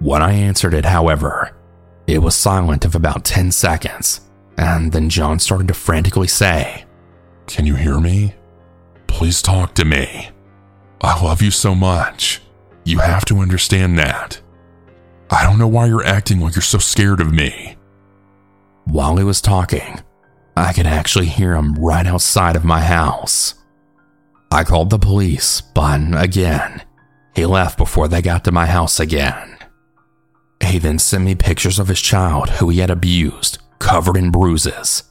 When 0.00 0.22
I 0.22 0.32
answered 0.32 0.74
it, 0.74 0.84
however, 0.84 1.56
it 2.06 2.18
was 2.18 2.34
silent 2.34 2.84
of 2.84 2.94
about 2.94 3.24
10 3.24 3.50
seconds, 3.50 4.20
and 4.56 4.92
then 4.92 5.10
John 5.10 5.38
started 5.38 5.68
to 5.68 5.74
frantically 5.74 6.28
say, 6.28 6.84
Can 7.46 7.66
you 7.66 7.74
hear 7.74 7.98
me? 8.00 8.34
Please 9.08 9.42
talk 9.42 9.74
to 9.74 9.84
me. 9.84 10.30
I 11.00 11.22
love 11.22 11.42
you 11.42 11.50
so 11.50 11.74
much. 11.74 12.40
You 12.84 13.00
have 13.00 13.24
to 13.26 13.38
understand 13.38 13.98
that. 13.98 14.40
I 15.30 15.42
don't 15.42 15.58
know 15.58 15.68
why 15.68 15.86
you're 15.86 16.06
acting 16.06 16.40
like 16.40 16.54
you're 16.54 16.62
so 16.62 16.78
scared 16.78 17.20
of 17.20 17.32
me. 17.32 17.76
While 18.84 19.16
he 19.16 19.24
was 19.24 19.40
talking, 19.40 20.00
I 20.56 20.72
could 20.72 20.86
actually 20.86 21.26
hear 21.26 21.54
him 21.54 21.74
right 21.74 22.06
outside 22.06 22.56
of 22.56 22.64
my 22.64 22.80
house. 22.80 23.54
I 24.50 24.64
called 24.64 24.90
the 24.90 24.98
police, 24.98 25.60
but 25.60 26.00
again, 26.14 26.82
he 27.34 27.44
left 27.44 27.76
before 27.76 28.08
they 28.08 28.22
got 28.22 28.44
to 28.44 28.52
my 28.52 28.66
house 28.66 28.98
again. 28.98 29.57
He 30.64 30.78
then 30.78 30.98
sent 30.98 31.24
me 31.24 31.34
pictures 31.34 31.78
of 31.78 31.88
his 31.88 32.00
child 32.00 32.50
who 32.50 32.68
he 32.68 32.80
had 32.80 32.90
abused, 32.90 33.58
covered 33.78 34.16
in 34.16 34.30
bruises, 34.30 35.04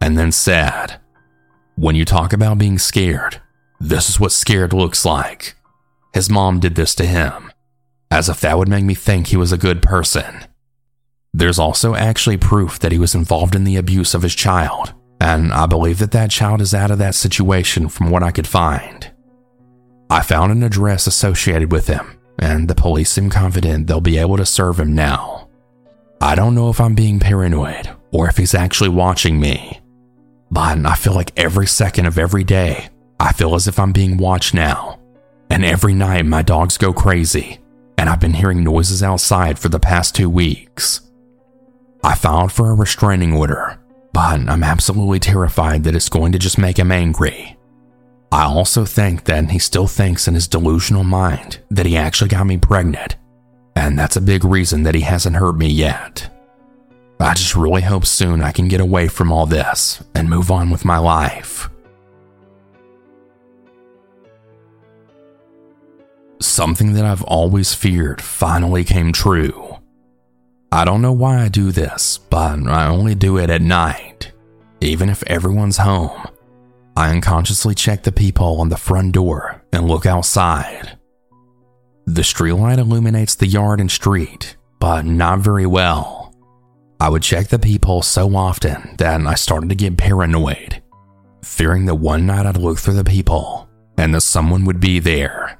and 0.00 0.16
then 0.16 0.32
said, 0.32 1.00
When 1.76 1.96
you 1.96 2.04
talk 2.04 2.32
about 2.32 2.58
being 2.58 2.78
scared, 2.78 3.40
this 3.80 4.08
is 4.08 4.20
what 4.20 4.32
scared 4.32 4.72
looks 4.72 5.04
like. 5.04 5.56
His 6.12 6.28
mom 6.28 6.60
did 6.60 6.74
this 6.74 6.94
to 6.96 7.06
him, 7.06 7.52
as 8.10 8.28
if 8.28 8.40
that 8.40 8.58
would 8.58 8.68
make 8.68 8.84
me 8.84 8.94
think 8.94 9.28
he 9.28 9.36
was 9.36 9.52
a 9.52 9.58
good 9.58 9.82
person. 9.82 10.44
There's 11.32 11.58
also 11.58 11.94
actually 11.94 12.36
proof 12.36 12.78
that 12.80 12.92
he 12.92 12.98
was 12.98 13.14
involved 13.14 13.54
in 13.54 13.64
the 13.64 13.76
abuse 13.76 14.14
of 14.14 14.22
his 14.22 14.34
child, 14.34 14.92
and 15.20 15.52
I 15.52 15.66
believe 15.66 15.98
that 16.00 16.10
that 16.10 16.30
child 16.30 16.60
is 16.60 16.74
out 16.74 16.90
of 16.90 16.98
that 16.98 17.14
situation 17.14 17.88
from 17.88 18.10
what 18.10 18.22
I 18.22 18.32
could 18.32 18.48
find. 18.48 19.10
I 20.10 20.22
found 20.22 20.50
an 20.50 20.64
address 20.64 21.06
associated 21.06 21.70
with 21.70 21.86
him 21.86 22.19
and 22.40 22.66
the 22.66 22.74
police 22.74 23.10
seem 23.10 23.30
confident 23.30 23.86
they'll 23.86 24.00
be 24.00 24.18
able 24.18 24.38
to 24.38 24.46
serve 24.46 24.80
him 24.80 24.94
now. 24.94 25.48
I 26.20 26.34
don't 26.34 26.54
know 26.54 26.70
if 26.70 26.80
I'm 26.80 26.94
being 26.94 27.20
paranoid 27.20 27.88
or 28.10 28.28
if 28.28 28.36
he's 28.36 28.54
actually 28.54 28.88
watching 28.88 29.38
me, 29.38 29.80
but 30.50 30.84
I 30.84 30.94
feel 30.94 31.14
like 31.14 31.38
every 31.38 31.66
second 31.66 32.06
of 32.06 32.18
every 32.18 32.42
day, 32.42 32.88
I 33.20 33.32
feel 33.32 33.54
as 33.54 33.68
if 33.68 33.78
I'm 33.78 33.92
being 33.92 34.16
watched 34.16 34.54
now. 34.54 34.98
And 35.50 35.64
every 35.64 35.94
night, 35.94 36.24
my 36.26 36.42
dogs 36.42 36.78
go 36.78 36.92
crazy, 36.92 37.58
and 37.98 38.08
I've 38.08 38.20
been 38.20 38.34
hearing 38.34 38.64
noises 38.64 39.02
outside 39.02 39.58
for 39.58 39.68
the 39.68 39.80
past 39.80 40.14
two 40.14 40.30
weeks. 40.30 41.00
I 42.02 42.14
filed 42.14 42.52
for 42.52 42.70
a 42.70 42.74
restraining 42.74 43.34
order, 43.34 43.78
but 44.12 44.40
I'm 44.48 44.62
absolutely 44.62 45.18
terrified 45.18 45.84
that 45.84 45.94
it's 45.94 46.08
going 46.08 46.32
to 46.32 46.38
just 46.38 46.56
make 46.56 46.78
him 46.78 46.92
angry. 46.92 47.58
I 48.32 48.44
also 48.44 48.84
think 48.84 49.24
that 49.24 49.50
he 49.50 49.58
still 49.58 49.88
thinks 49.88 50.28
in 50.28 50.34
his 50.34 50.46
delusional 50.46 51.04
mind 51.04 51.58
that 51.70 51.86
he 51.86 51.96
actually 51.96 52.28
got 52.28 52.46
me 52.46 52.58
pregnant, 52.58 53.16
and 53.74 53.98
that's 53.98 54.16
a 54.16 54.20
big 54.20 54.44
reason 54.44 54.84
that 54.84 54.94
he 54.94 55.00
hasn't 55.00 55.36
hurt 55.36 55.56
me 55.56 55.68
yet. 55.68 56.30
I 57.18 57.34
just 57.34 57.56
really 57.56 57.82
hope 57.82 58.06
soon 58.06 58.40
I 58.40 58.52
can 58.52 58.68
get 58.68 58.80
away 58.80 59.08
from 59.08 59.30
all 59.30 59.46
this 59.46 60.02
and 60.14 60.30
move 60.30 60.50
on 60.50 60.70
with 60.70 60.84
my 60.84 60.98
life. 60.98 61.68
Something 66.40 66.94
that 66.94 67.04
I've 67.04 67.22
always 67.24 67.74
feared 67.74 68.22
finally 68.22 68.84
came 68.84 69.12
true. 69.12 69.78
I 70.72 70.84
don't 70.84 71.02
know 71.02 71.12
why 71.12 71.42
I 71.42 71.48
do 71.48 71.72
this, 71.72 72.18
but 72.30 72.66
I 72.66 72.86
only 72.86 73.14
do 73.14 73.36
it 73.36 73.50
at 73.50 73.60
night. 73.60 74.32
Even 74.80 75.10
if 75.10 75.22
everyone's 75.26 75.76
home, 75.78 76.26
I 76.96 77.10
unconsciously 77.10 77.74
check 77.74 78.02
the 78.02 78.12
peephole 78.12 78.60
on 78.60 78.68
the 78.68 78.76
front 78.76 79.12
door 79.12 79.62
and 79.72 79.88
look 79.88 80.06
outside. 80.06 80.98
The 82.06 82.22
streetlight 82.22 82.78
illuminates 82.78 83.34
the 83.34 83.46
yard 83.46 83.80
and 83.80 83.90
street, 83.90 84.56
but 84.80 85.04
not 85.04 85.40
very 85.40 85.66
well. 85.66 86.34
I 86.98 87.08
would 87.08 87.22
check 87.22 87.48
the 87.48 87.58
peephole 87.58 88.02
so 88.02 88.34
often 88.36 88.96
that 88.98 89.20
I 89.20 89.34
started 89.34 89.68
to 89.70 89.74
get 89.74 89.96
paranoid, 89.96 90.82
fearing 91.44 91.86
that 91.86 91.94
one 91.94 92.26
night 92.26 92.46
I'd 92.46 92.56
look 92.56 92.78
through 92.78 92.94
the 92.94 93.04
peephole 93.04 93.68
and 93.96 94.14
that 94.14 94.22
someone 94.22 94.64
would 94.64 94.80
be 94.80 94.98
there. 94.98 95.58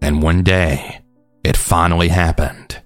And 0.00 0.22
one 0.22 0.42
day, 0.42 1.00
it 1.44 1.56
finally 1.56 2.08
happened. 2.08 2.82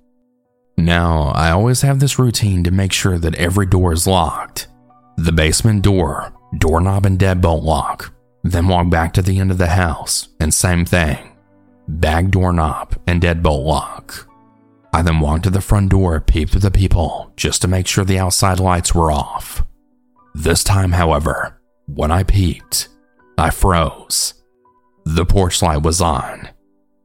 Now, 0.78 1.32
I 1.35 1.50
always 1.50 1.82
have 1.82 2.00
this 2.00 2.18
routine 2.18 2.62
to 2.64 2.70
make 2.70 2.92
sure 2.92 3.18
that 3.18 3.35
every 3.35 3.66
door 3.66 3.92
is 3.92 4.06
locked. 4.06 4.68
The 5.16 5.32
basement 5.32 5.82
door, 5.82 6.32
doorknob 6.58 7.06
and 7.06 7.18
deadbolt 7.18 7.62
lock, 7.62 8.12
then 8.42 8.68
walk 8.68 8.90
back 8.90 9.12
to 9.14 9.22
the 9.22 9.38
end 9.38 9.50
of 9.50 9.58
the 9.58 9.68
house, 9.68 10.28
and 10.40 10.52
same 10.52 10.84
thing. 10.84 11.36
Bag 11.88 12.30
doorknob 12.30 12.96
and 13.06 13.22
deadbolt 13.22 13.64
lock. 13.64 14.28
I 14.92 15.02
then 15.02 15.20
walked 15.20 15.44
to 15.44 15.50
the 15.50 15.60
front 15.60 15.90
door, 15.90 16.20
peeped 16.20 16.52
through 16.52 16.60
the 16.62 16.70
peephole 16.70 17.32
just 17.36 17.62
to 17.62 17.68
make 17.68 17.86
sure 17.86 18.04
the 18.04 18.18
outside 18.18 18.60
lights 18.60 18.94
were 18.94 19.10
off. 19.10 19.62
This 20.34 20.64
time, 20.64 20.92
however, 20.92 21.60
when 21.86 22.10
I 22.10 22.22
peeked, 22.22 22.88
I 23.38 23.50
froze. 23.50 24.34
The 25.04 25.26
porch 25.26 25.62
light 25.62 25.82
was 25.82 26.00
on, 26.00 26.48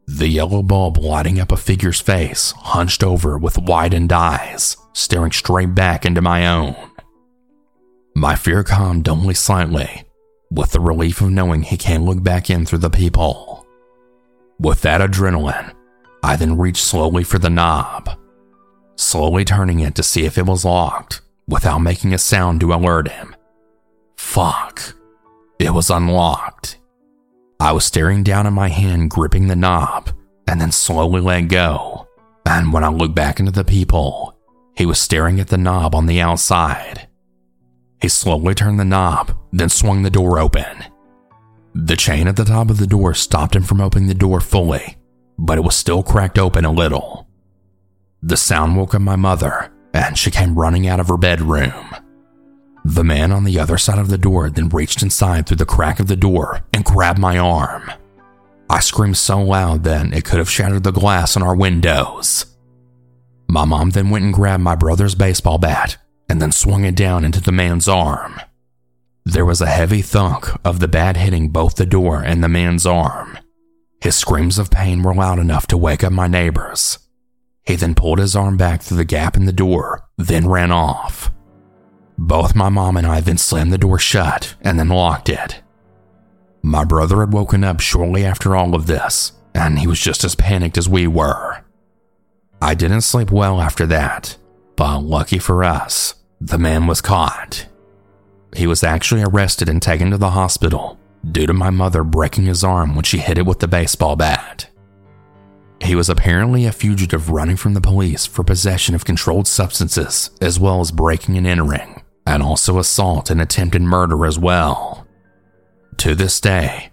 the 0.07 0.27
yellow 0.27 0.61
bulb 0.61 0.97
lighting 0.97 1.39
up 1.39 1.53
a 1.53 1.57
figure's 1.57 2.01
face, 2.01 2.51
hunched 2.57 3.01
over 3.01 3.37
with 3.37 3.57
widened 3.57 4.11
eyes, 4.11 4.75
staring 4.91 5.31
straight 5.31 5.73
back 5.73 6.05
into 6.05 6.21
my 6.21 6.47
own. 6.47 6.75
My 8.15 8.35
fear 8.35 8.63
calmed 8.63 9.07
only 9.07 9.33
slightly, 9.33 10.03
with 10.51 10.71
the 10.71 10.79
relief 10.79 11.21
of 11.21 11.31
knowing 11.31 11.63
he 11.63 11.77
can't 11.77 12.03
look 12.03 12.21
back 12.21 12.49
in 12.49 12.65
through 12.65 12.79
the 12.79 12.89
peephole. 12.89 13.65
With 14.59 14.81
that 14.81 15.01
adrenaline, 15.01 15.73
I 16.23 16.35
then 16.35 16.57
reached 16.57 16.83
slowly 16.83 17.23
for 17.23 17.39
the 17.39 17.49
knob, 17.49 18.09
slowly 18.95 19.45
turning 19.45 19.79
it 19.79 19.95
to 19.95 20.03
see 20.03 20.25
if 20.25 20.37
it 20.37 20.45
was 20.45 20.65
locked 20.65 21.21
without 21.47 21.79
making 21.79 22.13
a 22.13 22.17
sound 22.17 22.59
to 22.61 22.73
alert 22.73 23.07
him. 23.07 23.35
Fuck. 24.17 24.95
It 25.59 25.73
was 25.73 25.89
unlocked. 25.89 26.77
I 27.59 27.71
was 27.71 27.85
staring 27.85 28.23
down 28.23 28.47
at 28.47 28.53
my 28.53 28.69
hand, 28.69 29.09
gripping 29.09 29.47
the 29.47 29.55
knob, 29.55 30.11
and 30.47 30.59
then 30.59 30.71
slowly 30.71 31.21
let 31.21 31.41
go. 31.47 32.07
And 32.45 32.73
when 32.73 32.83
I 32.83 32.89
looked 32.89 33.15
back 33.15 33.39
into 33.39 33.51
the 33.51 33.63
peephole, 33.63 34.35
he 34.75 34.85
was 34.85 34.99
staring 34.99 35.39
at 35.39 35.47
the 35.47 35.57
knob 35.57 35.93
on 35.93 36.05
the 36.07 36.21
outside. 36.21 37.07
He 38.01 38.09
slowly 38.09 38.55
turned 38.55 38.79
the 38.79 38.85
knob, 38.85 39.37
then 39.51 39.69
swung 39.69 40.01
the 40.01 40.09
door 40.09 40.39
open. 40.39 40.85
The 41.73 41.95
chain 41.95 42.27
at 42.27 42.35
the 42.35 42.45
top 42.45 42.69
of 42.69 42.77
the 42.77 42.87
door 42.87 43.13
stopped 43.13 43.55
him 43.55 43.63
from 43.63 43.79
opening 43.79 44.07
the 44.07 44.13
door 44.15 44.41
fully, 44.41 44.97
but 45.37 45.57
it 45.57 45.63
was 45.63 45.75
still 45.75 46.01
cracked 46.01 46.39
open 46.39 46.65
a 46.65 46.71
little. 46.71 47.27
The 48.23 48.37
sound 48.37 48.75
woke 48.75 48.95
up 48.95 49.01
my 49.01 49.15
mother, 49.15 49.71
and 49.93 50.17
she 50.17 50.31
came 50.31 50.57
running 50.57 50.87
out 50.87 50.99
of 50.99 51.07
her 51.07 51.17
bedroom. 51.17 51.95
The 52.83 53.03
man 53.03 53.31
on 53.31 53.43
the 53.43 53.59
other 53.59 53.77
side 53.77 53.99
of 53.99 54.09
the 54.09 54.17
door 54.17 54.49
then 54.49 54.69
reached 54.69 55.03
inside 55.03 55.45
through 55.45 55.57
the 55.57 55.65
crack 55.65 55.99
of 55.99 56.07
the 56.07 56.15
door 56.15 56.61
and 56.73 56.83
grabbed 56.83 57.19
my 57.19 57.37
arm. 57.37 57.91
I 58.69 58.79
screamed 58.79 59.17
so 59.17 59.39
loud 59.39 59.83
that 59.83 60.11
it 60.13 60.25
could 60.25 60.39
have 60.39 60.49
shattered 60.49 60.83
the 60.83 60.91
glass 60.91 61.37
on 61.37 61.43
our 61.43 61.55
windows. 61.55 62.45
My 63.47 63.65
mom 63.65 63.91
then 63.91 64.09
went 64.09 64.25
and 64.25 64.33
grabbed 64.33 64.63
my 64.63 64.75
brother's 64.75 65.13
baseball 65.13 65.59
bat 65.59 65.97
and 66.31 66.41
then 66.41 66.53
swung 66.53 66.85
it 66.85 66.95
down 66.95 67.25
into 67.25 67.41
the 67.41 67.51
man's 67.51 67.89
arm. 67.89 68.39
There 69.25 69.43
was 69.43 69.59
a 69.59 69.65
heavy 69.65 70.01
thunk 70.01 70.47
of 70.63 70.79
the 70.79 70.87
bat 70.87 71.17
hitting 71.17 71.49
both 71.49 71.75
the 71.75 71.85
door 71.85 72.23
and 72.23 72.41
the 72.41 72.47
man's 72.47 72.85
arm. 72.85 73.37
His 74.01 74.15
screams 74.15 74.57
of 74.57 74.71
pain 74.71 75.03
were 75.03 75.13
loud 75.13 75.39
enough 75.39 75.67
to 75.67 75.77
wake 75.77 76.05
up 76.05 76.13
my 76.13 76.27
neighbors. 76.27 76.99
He 77.65 77.75
then 77.75 77.95
pulled 77.95 78.19
his 78.19 78.33
arm 78.33 78.55
back 78.55 78.81
through 78.81 78.95
the 78.95 79.03
gap 79.03 79.35
in 79.35 79.43
the 79.43 79.51
door, 79.51 80.07
then 80.17 80.47
ran 80.47 80.71
off. 80.71 81.29
Both 82.17 82.55
my 82.55 82.69
mom 82.69 82.95
and 82.95 83.05
I 83.05 83.19
then 83.19 83.37
slammed 83.37 83.73
the 83.73 83.77
door 83.77 83.99
shut 83.99 84.55
and 84.61 84.79
then 84.79 84.87
locked 84.87 85.27
it. 85.27 85.61
My 86.63 86.85
brother 86.85 87.19
had 87.19 87.33
woken 87.33 87.65
up 87.65 87.81
shortly 87.81 88.23
after 88.23 88.55
all 88.55 88.73
of 88.73 88.87
this, 88.87 89.33
and 89.53 89.79
he 89.79 89.85
was 89.85 89.99
just 89.99 90.23
as 90.23 90.35
panicked 90.35 90.77
as 90.77 90.87
we 90.87 91.07
were. 91.07 91.65
I 92.61 92.73
didn't 92.73 93.01
sleep 93.01 93.31
well 93.31 93.59
after 93.59 93.85
that, 93.87 94.37
but 94.77 94.99
lucky 94.99 95.37
for 95.37 95.65
us, 95.65 96.15
the 96.41 96.57
man 96.57 96.87
was 96.87 97.01
caught. 97.01 97.67
He 98.55 98.65
was 98.65 98.83
actually 98.83 99.21
arrested 99.21 99.69
and 99.69 99.79
taken 99.79 100.09
to 100.09 100.17
the 100.17 100.31
hospital 100.31 100.99
due 101.31 101.45
to 101.45 101.53
my 101.53 101.69
mother 101.69 102.03
breaking 102.03 102.45
his 102.45 102.63
arm 102.63 102.95
when 102.95 103.03
she 103.03 103.19
hit 103.19 103.37
it 103.37 103.45
with 103.45 103.59
the 103.59 103.67
baseball 103.67 104.15
bat. 104.15 104.67
He 105.81 105.95
was 105.95 106.09
apparently 106.09 106.65
a 106.65 106.71
fugitive 106.71 107.29
running 107.29 107.57
from 107.57 107.75
the 107.75 107.81
police 107.81 108.25
for 108.25 108.43
possession 108.43 108.95
of 108.95 109.05
controlled 109.05 109.47
substances 109.47 110.31
as 110.41 110.59
well 110.59 110.81
as 110.81 110.91
breaking 110.91 111.37
and 111.37 111.45
entering 111.45 112.03
and 112.25 112.41
also 112.41 112.79
assault 112.79 113.29
and 113.29 113.39
attempted 113.39 113.83
murder 113.83 114.25
as 114.25 114.39
well. 114.39 115.07
To 115.97 116.15
this 116.15 116.41
day, 116.41 116.89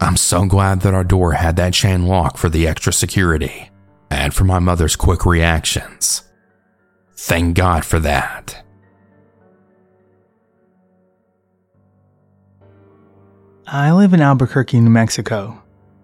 I'm 0.00 0.18
so 0.18 0.44
glad 0.44 0.82
that 0.82 0.94
our 0.94 1.04
door 1.04 1.32
had 1.32 1.56
that 1.56 1.72
chain 1.72 2.06
lock 2.06 2.36
for 2.36 2.50
the 2.50 2.66
extra 2.66 2.92
security 2.92 3.70
and 4.10 4.34
for 4.34 4.44
my 4.44 4.58
mother's 4.58 4.96
quick 4.96 5.24
reactions. 5.24 6.24
Thank 7.16 7.56
God 7.56 7.84
for 7.84 7.98
that. 8.00 8.62
I 13.74 13.90
live 13.90 14.12
in 14.12 14.20
Albuquerque, 14.20 14.80
New 14.80 14.90
Mexico, 14.90 15.62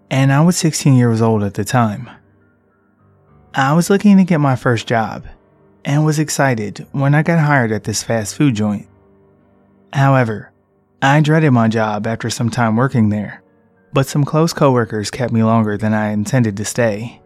and 0.09 0.33
I 0.33 0.41
was 0.41 0.57
16 0.57 0.95
years 0.95 1.21
old 1.21 1.43
at 1.43 1.53
the 1.53 1.63
time. 1.63 2.09
I 3.53 3.73
was 3.73 3.91
looking 3.91 4.17
to 4.17 4.23
get 4.23 4.39
my 4.39 4.55
first 4.55 4.87
job 4.87 5.27
and 5.85 6.03
was 6.03 6.17
excited 6.17 6.87
when 6.93 7.13
I 7.13 7.21
got 7.21 7.37
hired 7.37 7.71
at 7.71 7.83
this 7.83 8.01
fast 8.01 8.33
food 8.33 8.55
joint. 8.55 8.87
However, 9.93 10.51
I 11.03 11.21
dreaded 11.21 11.51
my 11.51 11.67
job 11.67 12.07
after 12.07 12.31
some 12.31 12.49
time 12.49 12.75
working 12.75 13.09
there, 13.09 13.43
but 13.93 14.07
some 14.07 14.25
close 14.25 14.51
coworkers 14.51 15.11
kept 15.11 15.31
me 15.31 15.43
longer 15.43 15.77
than 15.77 15.93
I 15.93 16.09
intended 16.09 16.57
to 16.57 16.65
stay. 16.65 17.21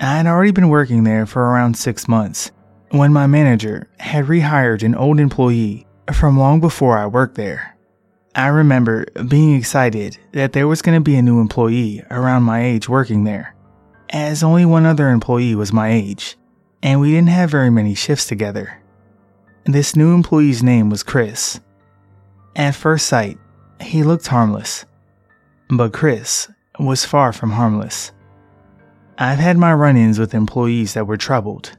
I 0.00 0.16
had 0.16 0.26
already 0.26 0.50
been 0.50 0.68
working 0.68 1.04
there 1.04 1.26
for 1.26 1.44
around 1.44 1.76
six 1.76 2.08
months 2.08 2.50
when 2.90 3.12
my 3.12 3.28
manager 3.28 3.88
had 4.00 4.24
rehired 4.24 4.82
an 4.82 4.96
old 4.96 5.20
employee 5.20 5.86
from 6.12 6.36
long 6.36 6.58
before 6.58 6.98
I 6.98 7.06
worked 7.06 7.36
there. 7.36 7.71
I 8.34 8.48
remember 8.48 9.04
being 9.28 9.56
excited 9.56 10.18
that 10.32 10.52
there 10.52 10.68
was 10.68 10.82
going 10.82 10.96
to 10.96 11.04
be 11.04 11.16
a 11.16 11.22
new 11.22 11.40
employee 11.40 12.02
around 12.10 12.44
my 12.44 12.64
age 12.64 12.88
working 12.88 13.24
there, 13.24 13.54
as 14.10 14.42
only 14.42 14.64
one 14.64 14.86
other 14.86 15.10
employee 15.10 15.54
was 15.54 15.72
my 15.72 15.90
age 15.90 16.36
and 16.82 17.00
we 17.00 17.12
didn't 17.12 17.28
have 17.28 17.50
very 17.50 17.70
many 17.70 17.94
shifts 17.94 18.26
together. 18.26 18.82
This 19.64 19.94
new 19.94 20.14
employee's 20.14 20.62
name 20.62 20.90
was 20.90 21.02
Chris. 21.02 21.60
At 22.56 22.74
first 22.74 23.06
sight, 23.06 23.38
he 23.80 24.02
looked 24.02 24.26
harmless, 24.26 24.84
but 25.70 25.92
Chris 25.92 26.48
was 26.78 27.04
far 27.04 27.32
from 27.32 27.52
harmless. 27.52 28.12
I've 29.18 29.38
had 29.38 29.56
my 29.56 29.72
run 29.72 29.96
ins 29.96 30.18
with 30.18 30.34
employees 30.34 30.94
that 30.94 31.06
were 31.06 31.16
troubled. 31.16 31.76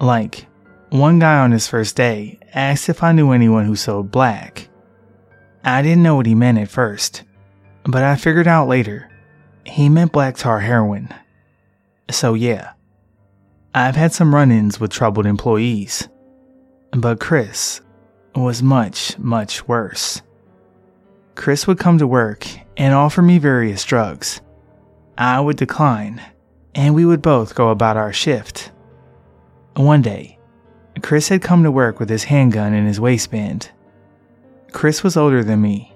Like, 0.00 0.46
one 0.90 1.20
guy 1.20 1.38
on 1.38 1.52
his 1.52 1.68
first 1.68 1.94
day 1.94 2.40
asked 2.52 2.88
if 2.88 3.02
I 3.02 3.12
knew 3.12 3.30
anyone 3.30 3.64
who 3.64 3.76
sold 3.76 4.10
black. 4.10 4.68
I 5.64 5.82
didn't 5.82 6.02
know 6.02 6.16
what 6.16 6.26
he 6.26 6.34
meant 6.34 6.58
at 6.58 6.68
first, 6.68 7.22
but 7.84 8.02
I 8.02 8.16
figured 8.16 8.48
out 8.48 8.68
later 8.68 9.10
he 9.64 9.88
meant 9.88 10.12
black 10.12 10.36
tar 10.36 10.60
heroin. 10.60 11.08
So, 12.10 12.34
yeah, 12.34 12.72
I've 13.74 13.96
had 13.96 14.12
some 14.12 14.34
run 14.34 14.50
ins 14.50 14.80
with 14.80 14.90
troubled 14.90 15.26
employees, 15.26 16.08
but 16.90 17.20
Chris 17.20 17.80
was 18.34 18.62
much, 18.62 19.18
much 19.18 19.66
worse. 19.68 20.20
Chris 21.34 21.66
would 21.66 21.78
come 21.78 21.98
to 21.98 22.06
work 22.06 22.46
and 22.76 22.94
offer 22.94 23.22
me 23.22 23.38
various 23.38 23.84
drugs. 23.84 24.40
I 25.16 25.40
would 25.40 25.56
decline, 25.56 26.20
and 26.74 26.94
we 26.94 27.04
would 27.04 27.22
both 27.22 27.54
go 27.54 27.68
about 27.68 27.96
our 27.96 28.12
shift. 28.12 28.72
One 29.76 30.02
day, 30.02 30.38
Chris 31.02 31.28
had 31.28 31.40
come 31.40 31.62
to 31.62 31.70
work 31.70 31.98
with 31.98 32.08
his 32.08 32.24
handgun 32.24 32.74
in 32.74 32.84
his 32.84 33.00
waistband. 33.00 33.70
Chris 34.72 35.04
was 35.04 35.16
older 35.16 35.44
than 35.44 35.60
me, 35.60 35.92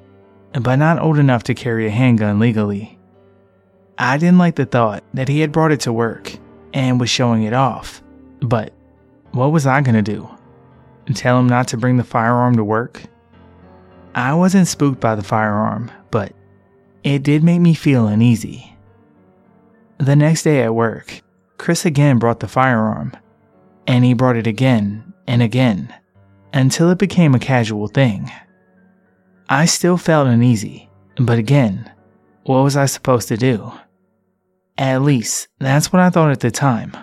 but 0.52 0.76
not 0.76 1.00
old 1.00 1.18
enough 1.18 1.42
to 1.45 1.54
carry 1.54 1.87
a 1.87 1.90
handgun 1.90 2.38
legally. 2.38 2.99
I 3.99 4.18
didn't 4.18 4.38
like 4.38 4.56
the 4.56 4.66
thought 4.66 5.02
that 5.14 5.28
he 5.28 5.40
had 5.40 5.52
brought 5.52 5.73
it 5.73 5.80
to 5.80 5.92
work 5.92 6.33
and 6.75 7.00
was 7.00 7.11
showing 7.11 7.45
it 7.45 7.54
off, 7.54 8.02
but 8.40 8.73
what 9.33 9.52
was 9.52 9.66
I 9.66 9.80
gonna 9.80 10.02
do? 10.02 10.28
Tell 11.14 11.38
him 11.38 11.49
not 11.49 11.68
to 11.68 11.76
bring 11.76 11.97
the 11.97 12.04
firearm 12.04 12.56
to 12.56 12.64
work? 12.64 13.02
I 14.14 14.35
wasn't 14.35 14.68
spooked 14.68 15.00
by 15.00 15.14
the 15.14 15.23
firearm, 15.23 15.90
but 16.11 16.33
it 17.04 17.23
did 17.23 17.45
make 17.45 17.61
me 17.61 17.75
feel 17.75 18.06
uneasy. 18.06 18.76
The 19.99 20.16
next 20.16 20.42
day 20.42 20.62
at 20.62 20.75
work, 20.75 21.23
Chris 21.59 21.87
again 21.87 22.18
brought 22.18 22.40
the 22.40 22.49
firearm, 22.49 23.12
and 23.87 24.04
he 24.04 24.14
brought 24.14 24.37
it 24.37 24.47
again 24.47 25.14
and 25.26 25.42
again 25.42 25.95
until 26.52 26.90
it 26.90 26.99
became 26.99 27.35
a 27.35 27.38
casual 27.38 27.88
thing. 27.88 28.30
I 29.49 29.67
still 29.67 29.97
felt 29.97 30.26
uneasy, 30.26 30.88
but 31.17 31.38
again, 31.38 31.88
what 32.45 32.62
was 32.62 32.76
I 32.76 32.87
supposed 32.87 33.29
to 33.29 33.37
do? 33.37 33.73
At 34.76 35.03
least, 35.03 35.47
that's 35.61 35.93
what 35.93 36.03
I 36.03 36.11
thought 36.11 36.33
at 36.33 36.41
the 36.41 36.50
time. 36.50 36.97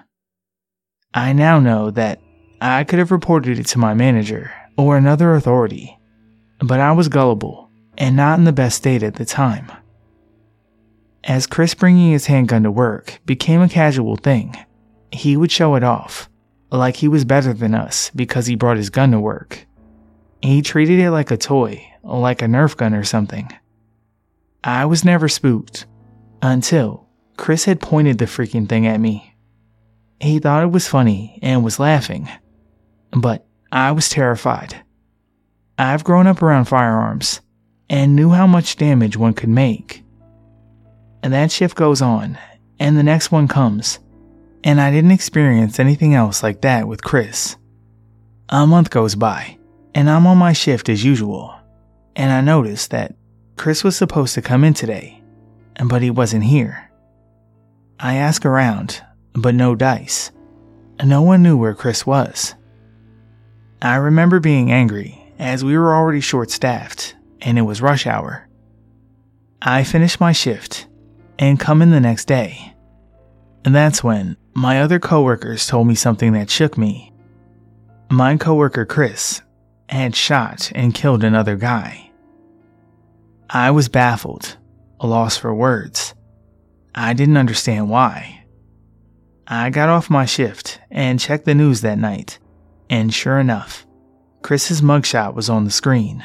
I 1.14 1.32
now 1.32 1.60
know 1.60 1.90
that 1.92 2.20
I 2.60 2.84
could 2.84 3.00
have 3.00 3.12
reported 3.12 3.60
it 3.60 3.68
to 3.68 3.80
my 3.80 3.94
manager 3.94 4.54
or 4.78 4.98
another 4.98 5.36
authority, 5.36 5.98
but 6.60 6.82
I 6.82 6.92
was 6.92 7.08
gullible 7.08 7.70
and 7.98 8.18
not 8.18 8.40
in 8.40 8.46
the 8.46 8.52
best 8.52 8.78
state 8.78 9.04
at 9.04 9.16
the 9.16 9.26
time. 9.26 9.72
As 11.24 11.48
Chris 11.48 11.74
bringing 11.74 12.12
his 12.12 12.26
handgun 12.26 12.64
to 12.64 12.72
work 12.72 13.22
became 13.26 13.62
a 13.62 13.70
casual 13.70 14.18
thing, 14.18 14.54
he 15.14 15.38
would 15.38 15.52
show 15.52 15.76
it 15.76 15.84
off, 15.84 16.30
like 16.72 16.98
he 16.98 17.08
was 17.08 17.24
better 17.24 17.54
than 17.54 17.74
us 17.74 18.12
because 18.14 18.48
he 18.48 18.56
brought 18.56 18.78
his 18.78 18.90
gun 18.90 19.12
to 19.12 19.20
work. 19.20 19.66
He 20.42 20.62
treated 20.62 21.00
it 21.00 21.12
like 21.12 21.32
a 21.32 21.38
toy, 21.38 21.88
like 22.04 22.42
a 22.42 22.46
Nerf 22.46 22.76
gun 22.78 22.94
or 22.94 23.04
something. 23.04 23.50
I 24.64 24.86
was 24.86 25.04
never 25.04 25.28
spooked 25.28 25.86
until 26.42 27.08
Chris 27.38 27.66
had 27.66 27.80
pointed 27.82 28.18
the 28.18 28.26
freaking 28.26 28.68
thing 28.68 28.86
at 28.88 29.00
me. 29.00 29.36
He 30.20 30.40
thought 30.40 30.64
it 30.64 30.72
was 30.72 30.88
funny 30.88 31.40
and 31.42 31.64
was 31.64 31.80
laughing, 31.80 32.30
but 33.12 33.46
I 33.72 33.92
was 33.92 34.10
terrified. 34.10 34.84
I've 35.78 36.04
grown 36.04 36.28
up 36.28 36.42
around 36.42 36.66
firearms 36.66 37.42
and 37.90 38.16
knew 38.16 38.30
how 38.30 38.48
much 38.48 38.78
damage 38.78 39.18
one 39.18 39.34
could 39.34 39.50
make. 39.50 40.04
And 41.24 41.34
that 41.34 41.52
shift 41.52 41.76
goes 41.76 42.02
on, 42.02 42.38
and 42.80 42.98
the 42.98 43.04
next 43.04 43.32
one 43.32 43.48
comes, 43.48 44.00
and 44.64 44.80
I 44.80 44.92
didn't 44.92 45.12
experience 45.12 45.80
anything 45.80 46.14
else 46.14 46.44
like 46.44 46.62
that 46.62 46.88
with 46.88 47.04
Chris. 47.04 47.56
A 48.50 48.68
month 48.68 48.90
goes 48.90 49.16
by, 49.16 49.58
and 49.96 50.10
I'm 50.10 50.28
on 50.28 50.38
my 50.38 50.54
shift 50.54 50.90
as 50.90 51.04
usual, 51.04 51.56
and 52.16 52.32
I 52.32 52.42
noticed 52.42 52.92
that 52.92 53.16
Chris 53.58 53.84
was 53.84 53.96
supposed 53.96 54.34
to 54.36 54.42
come 54.42 54.64
in 54.64 54.74
today, 54.74 55.22
but 55.86 56.02
he 56.02 56.10
wasn't 56.10 56.44
here. 56.44 56.92
I 58.00 58.16
ask 58.16 58.46
around, 58.46 59.02
but 59.34 59.56
no 59.56 59.76
dice. 59.76 60.32
No 61.04 61.22
one 61.22 61.44
knew 61.44 61.58
where 61.58 61.74
Chris 61.74 62.06
was. 62.06 62.56
I 63.82 63.96
remember 63.96 64.40
being 64.40 64.72
angry 64.72 65.20
as 65.40 65.64
we 65.64 65.78
were 65.78 65.94
already 65.94 66.22
short 66.22 66.52
staffed 66.52 67.16
and 67.42 67.58
it 67.58 67.64
was 67.64 67.82
rush 67.82 68.08
hour. 68.08 68.48
I 69.62 69.84
finish 69.84 70.20
my 70.20 70.32
shift 70.32 70.88
and 71.40 71.60
come 71.60 71.82
in 71.82 71.92
the 71.92 72.00
next 72.00 72.26
day. 72.26 72.74
And 73.66 73.74
that's 73.74 74.04
when 74.04 74.38
my 74.54 74.82
other 74.82 75.00
coworkers 75.00 75.68
told 75.68 75.88
me 75.88 75.96
something 75.96 76.34
that 76.34 76.50
shook 76.50 76.78
me. 76.78 77.14
My 78.10 78.38
coworker 78.38 78.86
Chris 78.86 79.42
had 79.94 80.16
shot 80.16 80.72
and 80.76 80.94
killed 80.94 81.24
another 81.24 81.56
guy. 81.56 82.12
I 83.50 83.72
was 83.72 83.88
baffled, 83.90 84.58
a 85.00 85.08
loss 85.08 85.38
for 85.38 85.54
words. 85.54 86.16
I 86.96 87.14
didn't 87.14 87.38
understand 87.38 87.90
why. 87.90 88.46
I 89.48 89.70
got 89.70 89.90
off 89.90 90.10
my 90.10 90.26
shift 90.26 90.80
and 90.90 91.20
checked 91.20 91.46
the 91.46 91.56
news 91.56 91.82
that 91.82 91.98
night, 91.98 92.40
and 92.90 93.14
sure 93.14 93.40
enough, 93.40 93.86
Chris's 94.42 94.82
mugshot 94.82 95.34
was 95.34 95.50
on 95.50 95.66
the 95.66 95.72
screen. 95.72 96.24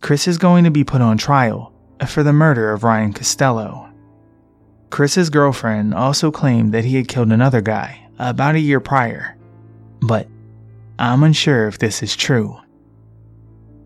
Chris 0.00 0.28
is 0.28 0.38
going 0.38 0.64
to 0.64 0.70
be 0.70 0.84
put 0.84 1.00
on 1.00 1.18
trial 1.18 1.72
for 2.06 2.22
the 2.22 2.32
murder 2.32 2.72
of 2.72 2.84
Ryan 2.84 3.12
Costello. 3.12 3.90
Chris's 4.90 5.30
girlfriend 5.30 5.94
also 5.94 6.30
claimed 6.30 6.72
that 6.72 6.84
he 6.84 6.96
had 6.96 7.08
killed 7.08 7.32
another 7.32 7.60
guy 7.60 8.06
about 8.18 8.54
a 8.54 8.60
year 8.60 8.80
prior, 8.80 9.36
but 10.00 10.28
I'm 10.98 11.22
unsure 11.22 11.66
if 11.66 11.78
this 11.78 12.02
is 12.02 12.16
true. 12.16 12.58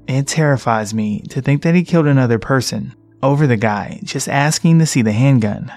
It 0.06 0.26
terrifies 0.26 0.94
me 0.94 1.20
to 1.30 1.42
think 1.42 1.62
that 1.62 1.74
he 1.74 1.84
killed 1.84 2.06
another 2.06 2.38
person 2.38 2.94
over 3.22 3.46
the 3.46 3.56
guy 3.56 4.00
just 4.04 4.28
asking 4.28 4.78
to 4.78 4.86
see 4.86 5.02
the 5.02 5.12
handgun. 5.12 5.72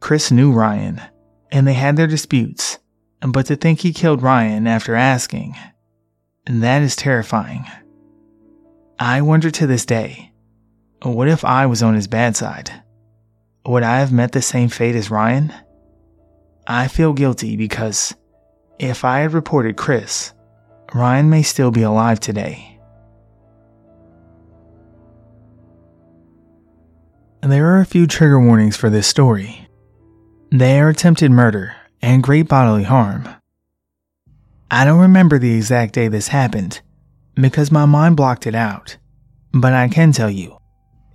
Chris 0.00 0.30
knew 0.30 0.52
Ryan, 0.52 1.00
and 1.52 1.66
they 1.66 1.74
had 1.74 1.96
their 1.96 2.06
disputes, 2.06 2.78
but 3.20 3.46
to 3.46 3.56
think 3.56 3.80
he 3.80 3.92
killed 3.92 4.22
Ryan 4.22 4.66
after 4.66 4.94
asking, 4.94 5.54
that 6.46 6.82
is 6.82 6.96
terrifying. 6.96 7.66
I 8.98 9.22
wonder 9.22 9.50
to 9.50 9.66
this 9.66 9.86
day, 9.86 10.32
what 11.02 11.28
if 11.28 11.44
I 11.44 11.66
was 11.66 11.82
on 11.82 11.94
his 11.94 12.08
bad 12.08 12.36
side? 12.36 12.70
Would 13.66 13.82
I 13.82 13.98
have 14.00 14.12
met 14.12 14.32
the 14.32 14.42
same 14.42 14.68
fate 14.68 14.94
as 14.94 15.10
Ryan? 15.10 15.52
I 16.66 16.88
feel 16.88 17.12
guilty 17.12 17.56
because 17.56 18.14
if 18.80 19.04
I 19.04 19.20
had 19.20 19.34
reported 19.34 19.76
Chris, 19.76 20.32
Ryan 20.94 21.28
may 21.28 21.42
still 21.42 21.70
be 21.70 21.82
alive 21.82 22.18
today. 22.18 22.78
There 27.42 27.74
are 27.74 27.80
a 27.80 27.86
few 27.86 28.06
trigger 28.06 28.40
warnings 28.40 28.78
for 28.78 28.88
this 28.88 29.06
story. 29.06 29.68
They 30.50 30.80
are 30.80 30.88
attempted 30.88 31.30
murder 31.30 31.74
and 32.00 32.22
great 32.22 32.48
bodily 32.48 32.84
harm. 32.84 33.28
I 34.70 34.86
don't 34.86 35.00
remember 35.00 35.38
the 35.38 35.54
exact 35.54 35.92
day 35.92 36.08
this 36.08 36.28
happened 36.28 36.80
because 37.34 37.70
my 37.70 37.84
mind 37.84 38.16
blocked 38.16 38.46
it 38.46 38.54
out, 38.54 38.96
but 39.52 39.74
I 39.74 39.88
can 39.88 40.12
tell 40.12 40.30
you, 40.30 40.56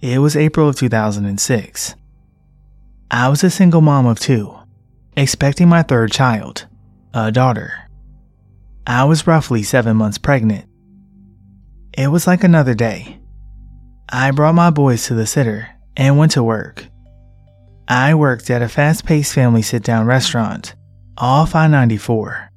it 0.01 0.19
was 0.19 0.37
April 0.37 0.69
of 0.69 0.75
2006. 0.75 1.95
I 3.09 3.27
was 3.27 3.43
a 3.43 3.49
single 3.49 3.81
mom 3.81 4.05
of 4.05 4.19
two, 4.19 4.55
expecting 5.17 5.67
my 5.67 5.81
third 5.81 6.11
child, 6.11 6.67
a 7.17 7.31
daughter. 7.31 7.73
I 8.85 9.05
was 9.05 9.25
roughly 9.25 9.63
seven 9.63 9.95
months 9.95 10.17
pregnant. 10.17 10.67
It 11.97 12.09
was 12.09 12.27
like 12.27 12.43
another 12.43 12.73
day. 12.73 13.21
I 14.09 14.31
brought 14.31 14.53
my 14.53 14.69
boys 14.69 15.05
to 15.07 15.13
the 15.13 15.25
sitter 15.25 15.69
and 15.95 16.17
went 16.17 16.33
to 16.33 16.43
work. 16.43 16.85
I 17.87 18.15
worked 18.15 18.49
at 18.49 18.61
a 18.61 18.67
fast 18.67 19.05
paced 19.05 19.33
family 19.33 19.61
sit 19.61 19.81
down 19.81 20.05
restaurant 20.05 20.75
off 21.17 21.55
I 21.55 21.67
94. 21.67 22.51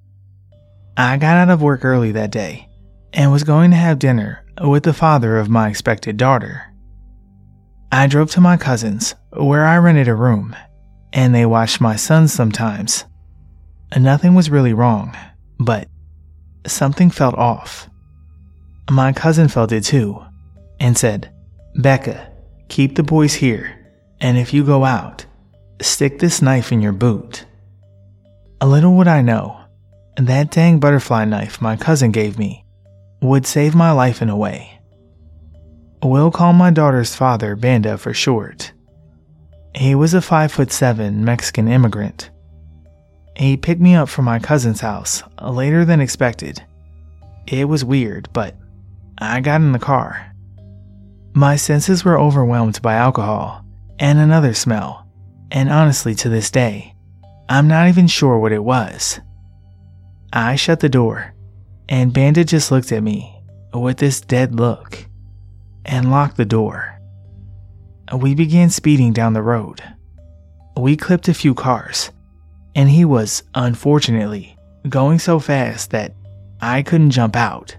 I 0.97 1.18
got 1.18 1.37
out 1.37 1.51
of 1.51 1.62
work 1.62 1.85
early 1.85 2.11
that 2.12 2.33
day 2.33 2.68
and 3.12 3.31
was 3.31 3.44
going 3.44 3.71
to 3.71 3.77
have 3.77 4.01
dinner 4.01 4.44
with 4.61 4.83
the 4.83 4.92
father 4.92 5.38
of 5.38 5.49
my 5.49 5.68
expected 5.68 6.16
daughter. 6.16 6.64
I 7.92 8.09
drove 8.09 8.33
to 8.33 8.40
my 8.40 8.57
cousin's 8.57 9.14
where 9.37 9.64
I 9.64 9.77
rented 9.79 10.09
a 10.09 10.16
room 10.16 10.57
and 11.12 11.33
they 11.33 11.47
watched 11.47 11.81
my 11.81 11.94
son 11.94 12.27
sometimes. 12.27 13.05
Nothing 13.96 14.35
was 14.35 14.51
really 14.51 14.72
wrong, 14.72 15.16
but 15.59 15.88
something 16.66 17.11
felt 17.11 17.35
off. 17.35 17.88
My 18.90 19.12
cousin 19.12 19.48
felt 19.48 19.72
it 19.72 19.85
too 19.85 20.22
and 20.81 20.96
said, 20.96 21.33
Becca, 21.77 22.33
Keep 22.68 22.96
the 22.96 23.03
boys 23.03 23.35
here, 23.35 23.74
and 24.20 24.37
if 24.37 24.53
you 24.53 24.62
go 24.62 24.85
out, 24.85 25.24
stick 25.81 26.18
this 26.18 26.42
knife 26.42 26.70
in 26.70 26.83
your 26.83 26.92
boot. 26.92 27.46
A 28.61 28.66
little 28.66 28.94
would 28.96 29.09
I 29.09 29.22
know, 29.22 29.59
that 30.16 30.51
dang 30.51 30.79
butterfly 30.79 31.24
knife 31.24 31.62
my 31.62 31.77
cousin 31.77 32.12
gave 32.12 32.38
me 32.38 32.64
would 33.20 33.46
save 33.46 33.74
my 33.74 33.90
life 33.90 34.22
in 34.22 34.29
a 34.29 34.37
way. 34.37 34.81
We'll 36.03 36.31
call 36.31 36.53
my 36.53 36.70
daughter's 36.70 37.16
father 37.16 37.57
Banda 37.57 37.98
for 37.98 38.14
short. 38.14 38.72
He 39.74 39.94
was 39.94 40.14
a 40.14 40.22
5 40.22 40.53
foot 40.53 40.70
7 40.70 41.24
Mexican 41.24 41.68
immigrant. 41.68 42.31
He 43.38 43.57
picked 43.57 43.81
me 43.81 43.94
up 43.94 44.09
from 44.09 44.24
my 44.24 44.38
cousin's 44.38 44.81
house 44.81 45.22
uh, 45.40 45.51
later 45.51 45.85
than 45.85 46.01
expected. 46.01 46.62
It 47.46 47.66
was 47.68 47.85
weird, 47.85 48.29
but 48.33 48.57
I 49.18 49.40
got 49.40 49.61
in 49.61 49.72
the 49.72 49.79
car 49.79 50.29
my 51.38 51.55
senses 51.55 52.05
were 52.05 52.18
overwhelmed 52.18 52.83
by 52.83 52.94
alcohol 52.94 53.64
and 54.01 54.18
another 54.18 54.53
smell, 54.53 55.07
and 55.53 55.68
honestly, 55.68 56.12
to 56.16 56.29
this 56.29 56.51
day, 56.51 56.96
I'm 57.48 57.68
not 57.68 57.87
even 57.87 58.09
sure 58.09 58.38
what 58.38 58.51
it 58.51 58.64
was. 58.64 59.20
I 60.33 60.57
shut 60.57 60.81
the 60.81 60.88
door, 60.88 61.33
and 61.88 62.12
Bandit 62.12 62.48
just 62.48 62.72
looked 62.72 62.90
at 62.90 63.05
me 63.05 63.40
with 63.72 63.98
this 63.98 64.20
dead 64.20 64.57
look 64.57 65.07
and 65.85 66.11
locked 66.11 66.37
the 66.37 66.44
door. 66.44 66.98
We 68.12 68.35
began 68.35 68.68
speeding 68.68 69.12
down 69.12 69.33
the 69.33 69.42
road. 69.42 69.81
We 70.77 70.96
clipped 70.96 71.29
a 71.29 71.35
few 71.35 71.55
cars, 71.55 72.11
and 72.78 72.88
he 72.88 73.04
was, 73.04 73.42
unfortunately, 73.56 74.56
going 74.88 75.18
so 75.18 75.40
fast 75.40 75.90
that 75.90 76.14
I 76.60 76.84
couldn't 76.84 77.10
jump 77.10 77.34
out. 77.34 77.76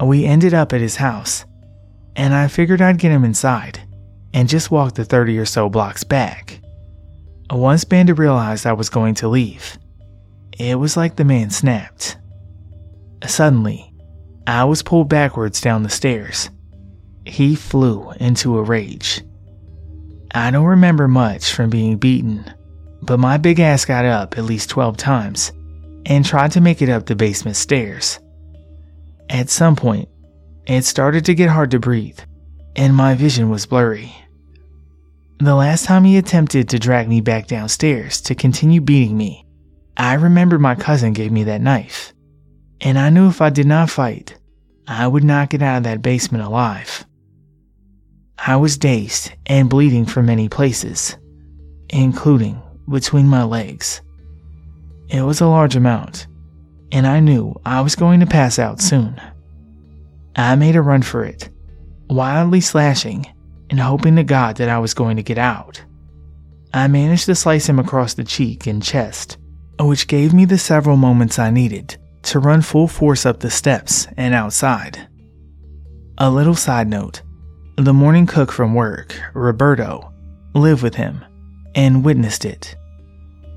We 0.00 0.26
ended 0.26 0.54
up 0.54 0.72
at 0.72 0.80
his 0.80 0.94
house, 0.94 1.44
and 2.14 2.32
I 2.32 2.46
figured 2.46 2.80
I'd 2.80 3.00
get 3.00 3.10
him 3.10 3.24
inside 3.24 3.80
and 4.32 4.48
just 4.48 4.70
walk 4.70 4.94
the 4.94 5.04
30 5.04 5.36
or 5.38 5.44
so 5.44 5.68
blocks 5.68 6.04
back. 6.04 6.60
Once 7.50 7.82
Banda 7.82 8.14
realized 8.14 8.64
I 8.64 8.74
was 8.74 8.88
going 8.88 9.16
to 9.16 9.28
leave, 9.28 9.76
it 10.56 10.78
was 10.78 10.96
like 10.96 11.16
the 11.16 11.24
man 11.24 11.50
snapped. 11.50 12.16
Suddenly, 13.26 13.92
I 14.46 14.62
was 14.62 14.84
pulled 14.84 15.08
backwards 15.08 15.60
down 15.60 15.82
the 15.82 15.90
stairs. 15.90 16.48
He 17.26 17.56
flew 17.56 18.12
into 18.20 18.56
a 18.56 18.62
rage. 18.62 19.22
I 20.32 20.52
don't 20.52 20.64
remember 20.64 21.08
much 21.08 21.52
from 21.52 21.70
being 21.70 21.96
beaten, 21.96 22.53
but 23.04 23.20
my 23.20 23.36
big 23.36 23.60
ass 23.60 23.84
got 23.84 24.04
up 24.04 24.38
at 24.38 24.44
least 24.44 24.70
12 24.70 24.96
times 24.96 25.52
and 26.06 26.24
tried 26.24 26.52
to 26.52 26.60
make 26.60 26.82
it 26.82 26.88
up 26.88 27.06
the 27.06 27.14
basement 27.14 27.56
stairs. 27.56 28.18
At 29.28 29.50
some 29.50 29.76
point, 29.76 30.08
it 30.66 30.84
started 30.84 31.24
to 31.26 31.34
get 31.34 31.50
hard 31.50 31.70
to 31.72 31.78
breathe, 31.78 32.18
and 32.76 32.94
my 32.94 33.14
vision 33.14 33.50
was 33.50 33.66
blurry. 33.66 34.14
The 35.38 35.54
last 35.54 35.84
time 35.84 36.04
he 36.04 36.16
attempted 36.16 36.68
to 36.70 36.78
drag 36.78 37.08
me 37.08 37.20
back 37.20 37.46
downstairs 37.46 38.20
to 38.22 38.34
continue 38.34 38.80
beating 38.80 39.16
me, 39.16 39.46
I 39.96 40.14
remember 40.14 40.58
my 40.58 40.74
cousin 40.74 41.12
gave 41.12 41.30
me 41.30 41.44
that 41.44 41.60
knife, 41.60 42.14
and 42.80 42.98
I 42.98 43.10
knew 43.10 43.28
if 43.28 43.40
I 43.40 43.50
did 43.50 43.66
not 43.66 43.90
fight, 43.90 44.38
I 44.86 45.06
would 45.06 45.24
not 45.24 45.50
get 45.50 45.62
out 45.62 45.78
of 45.78 45.82
that 45.84 46.02
basement 46.02 46.44
alive. 46.44 47.04
I 48.38 48.56
was 48.56 48.76
dazed 48.76 49.32
and 49.46 49.70
bleeding 49.70 50.04
from 50.04 50.26
many 50.26 50.48
places, 50.48 51.16
including 51.90 52.60
between 52.88 53.26
my 53.26 53.42
legs. 53.42 54.00
It 55.08 55.22
was 55.22 55.40
a 55.40 55.46
large 55.46 55.76
amount, 55.76 56.26
and 56.92 57.06
I 57.06 57.20
knew 57.20 57.54
I 57.64 57.80
was 57.80 57.94
going 57.94 58.20
to 58.20 58.26
pass 58.26 58.58
out 58.58 58.80
soon. 58.80 59.20
I 60.36 60.56
made 60.56 60.76
a 60.76 60.82
run 60.82 61.02
for 61.02 61.24
it, 61.24 61.48
wildly 62.08 62.60
slashing 62.60 63.26
and 63.70 63.80
hoping 63.80 64.16
to 64.16 64.24
God 64.24 64.56
that 64.56 64.68
I 64.68 64.78
was 64.78 64.94
going 64.94 65.16
to 65.16 65.22
get 65.22 65.38
out. 65.38 65.82
I 66.72 66.88
managed 66.88 67.26
to 67.26 67.34
slice 67.34 67.68
him 67.68 67.78
across 67.78 68.14
the 68.14 68.24
cheek 68.24 68.66
and 68.66 68.82
chest, 68.82 69.38
which 69.78 70.08
gave 70.08 70.34
me 70.34 70.44
the 70.44 70.58
several 70.58 70.96
moments 70.96 71.38
I 71.38 71.50
needed 71.50 71.96
to 72.24 72.40
run 72.40 72.62
full 72.62 72.88
force 72.88 73.26
up 73.26 73.40
the 73.40 73.50
steps 73.50 74.08
and 74.16 74.34
outside. 74.34 75.08
A 76.18 76.30
little 76.30 76.54
side 76.54 76.88
note 76.88 77.22
the 77.76 77.92
morning 77.92 78.26
cook 78.26 78.52
from 78.52 78.74
work, 78.74 79.20
Roberto, 79.34 80.12
lived 80.54 80.82
with 80.82 80.94
him 80.94 81.24
and 81.74 82.04
witnessed 82.04 82.44
it 82.44 82.76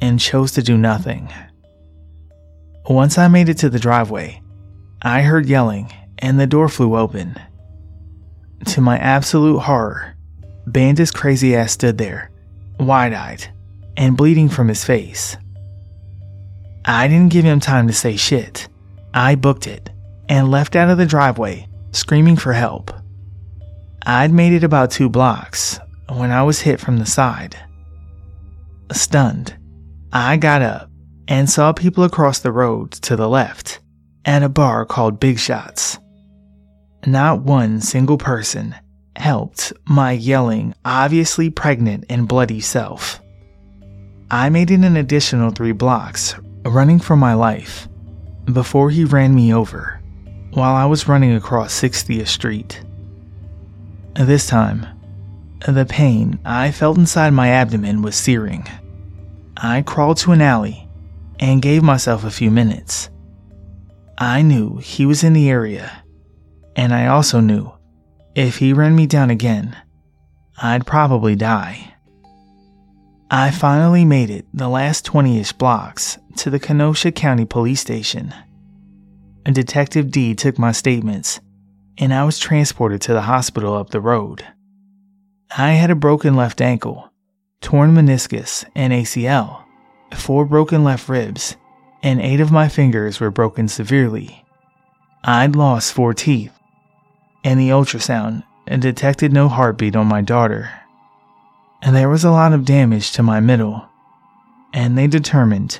and 0.01 0.19
chose 0.19 0.51
to 0.53 0.63
do 0.63 0.77
nothing. 0.77 1.31
Once 2.89 3.17
I 3.17 3.27
made 3.27 3.49
it 3.49 3.57
to 3.59 3.69
the 3.69 3.79
driveway, 3.79 4.41
I 5.01 5.21
heard 5.21 5.45
yelling 5.45 5.91
and 6.19 6.39
the 6.39 6.47
door 6.47 6.69
flew 6.69 6.97
open. 6.97 7.35
To 8.65 8.81
my 8.81 8.97
absolute 8.97 9.59
horror, 9.59 10.15
Bandit's 10.65 11.11
crazy 11.11 11.55
ass 11.55 11.73
stood 11.73 11.97
there, 11.97 12.31
wide 12.79 13.13
eyed 13.13 13.47
and 13.95 14.17
bleeding 14.17 14.49
from 14.49 14.67
his 14.67 14.83
face. 14.83 15.37
I 16.85 17.07
didn't 17.07 17.33
give 17.33 17.45
him 17.45 17.59
time 17.59 17.87
to 17.87 17.93
say 17.93 18.15
shit. 18.15 18.67
I 19.13 19.35
booked 19.35 19.67
it 19.67 19.89
and 20.29 20.51
left 20.51 20.75
out 20.75 20.89
of 20.89 20.97
the 20.97 21.05
driveway, 21.05 21.67
screaming 21.91 22.37
for 22.37 22.53
help. 22.53 22.91
I'd 24.05 24.31
made 24.31 24.53
it 24.53 24.63
about 24.63 24.91
two 24.91 25.09
blocks 25.09 25.79
when 26.09 26.31
I 26.31 26.43
was 26.43 26.61
hit 26.61 26.79
from 26.79 26.97
the 26.97 27.05
side. 27.05 27.57
Stunned, 28.91 29.57
I 30.13 30.37
got 30.37 30.61
up 30.61 30.89
and 31.27 31.49
saw 31.49 31.73
people 31.73 32.03
across 32.03 32.39
the 32.39 32.51
road 32.51 32.91
to 32.93 33.15
the 33.15 33.27
left 33.27 33.79
at 34.25 34.43
a 34.43 34.49
bar 34.49 34.85
called 34.85 35.19
Big 35.19 35.39
Shots. 35.39 35.99
Not 37.05 37.41
one 37.41 37.81
single 37.81 38.17
person 38.17 38.75
helped 39.15 39.73
my 39.85 40.11
yelling, 40.11 40.73
obviously 40.85 41.49
pregnant 41.49 42.05
and 42.09 42.27
bloody 42.27 42.61
self. 42.61 43.21
I 44.29 44.49
made 44.49 44.71
it 44.71 44.83
an 44.83 44.97
additional 44.97 45.51
three 45.51 45.71
blocks, 45.71 46.35
running 46.63 46.99
for 46.99 47.15
my 47.15 47.33
life, 47.33 47.87
before 48.51 48.89
he 48.89 49.05
ran 49.05 49.33
me 49.33 49.53
over 49.53 50.01
while 50.51 50.75
I 50.75 50.85
was 50.85 51.07
running 51.07 51.33
across 51.35 51.79
60th 51.79 52.27
Street. 52.27 52.83
This 54.15 54.47
time, 54.47 54.85
the 55.65 55.85
pain 55.85 56.39
I 56.45 56.71
felt 56.71 56.97
inside 56.97 57.31
my 57.31 57.49
abdomen 57.49 58.01
was 58.01 58.15
searing. 58.15 58.67
I 59.55 59.81
crawled 59.81 60.17
to 60.17 60.31
an 60.31 60.41
alley 60.41 60.87
and 61.39 61.61
gave 61.61 61.83
myself 61.83 62.23
a 62.23 62.31
few 62.31 62.51
minutes. 62.51 63.09
I 64.17 64.41
knew 64.41 64.77
he 64.77 65.05
was 65.05 65.23
in 65.23 65.33
the 65.33 65.49
area, 65.49 66.03
and 66.75 66.93
I 66.93 67.07
also 67.07 67.39
knew 67.39 67.71
if 68.35 68.57
he 68.57 68.73
ran 68.73 68.95
me 68.95 69.07
down 69.07 69.29
again, 69.29 69.75
I'd 70.57 70.85
probably 70.85 71.35
die. 71.35 71.93
I 73.29 73.51
finally 73.51 74.05
made 74.05 74.29
it 74.29 74.45
the 74.53 74.69
last 74.69 75.05
20 75.05 75.39
ish 75.39 75.53
blocks 75.53 76.17
to 76.37 76.49
the 76.49 76.59
Kenosha 76.59 77.11
County 77.11 77.45
Police 77.45 77.81
Station. 77.81 78.33
Detective 79.43 80.11
D 80.11 80.35
took 80.35 80.59
my 80.59 80.71
statements 80.71 81.39
and 81.97 82.13
I 82.13 82.23
was 82.23 82.37
transported 82.37 83.01
to 83.01 83.13
the 83.13 83.21
hospital 83.21 83.75
up 83.75 83.89
the 83.89 84.01
road. 84.01 84.45
I 85.55 85.71
had 85.73 85.89
a 85.89 85.95
broken 85.95 86.35
left 86.35 86.59
ankle, 86.59 87.09
torn 87.61 87.95
meniscus 87.95 88.65
and 88.75 88.91
ACL, 88.91 89.63
four 90.13 90.45
broken 90.45 90.83
left 90.83 91.07
ribs, 91.07 91.55
and 92.03 92.21
eight 92.21 92.41
of 92.41 92.51
my 92.51 92.67
fingers 92.67 93.21
were 93.21 93.31
broken 93.31 93.69
severely. 93.69 94.45
I'd 95.23 95.55
lost 95.55 95.93
four 95.93 96.13
teeth, 96.13 96.51
and 97.45 97.57
the 97.57 97.69
ultrasound 97.69 98.43
detected 98.67 99.31
no 99.31 99.47
heartbeat 99.47 99.95
on 99.95 100.07
my 100.07 100.21
daughter. 100.21 100.69
And 101.81 101.95
there 101.95 102.09
was 102.09 102.25
a 102.25 102.31
lot 102.31 102.51
of 102.51 102.65
damage 102.65 103.13
to 103.13 103.23
my 103.23 103.39
middle, 103.39 103.87
and 104.73 104.97
they 104.97 105.07
determined 105.07 105.79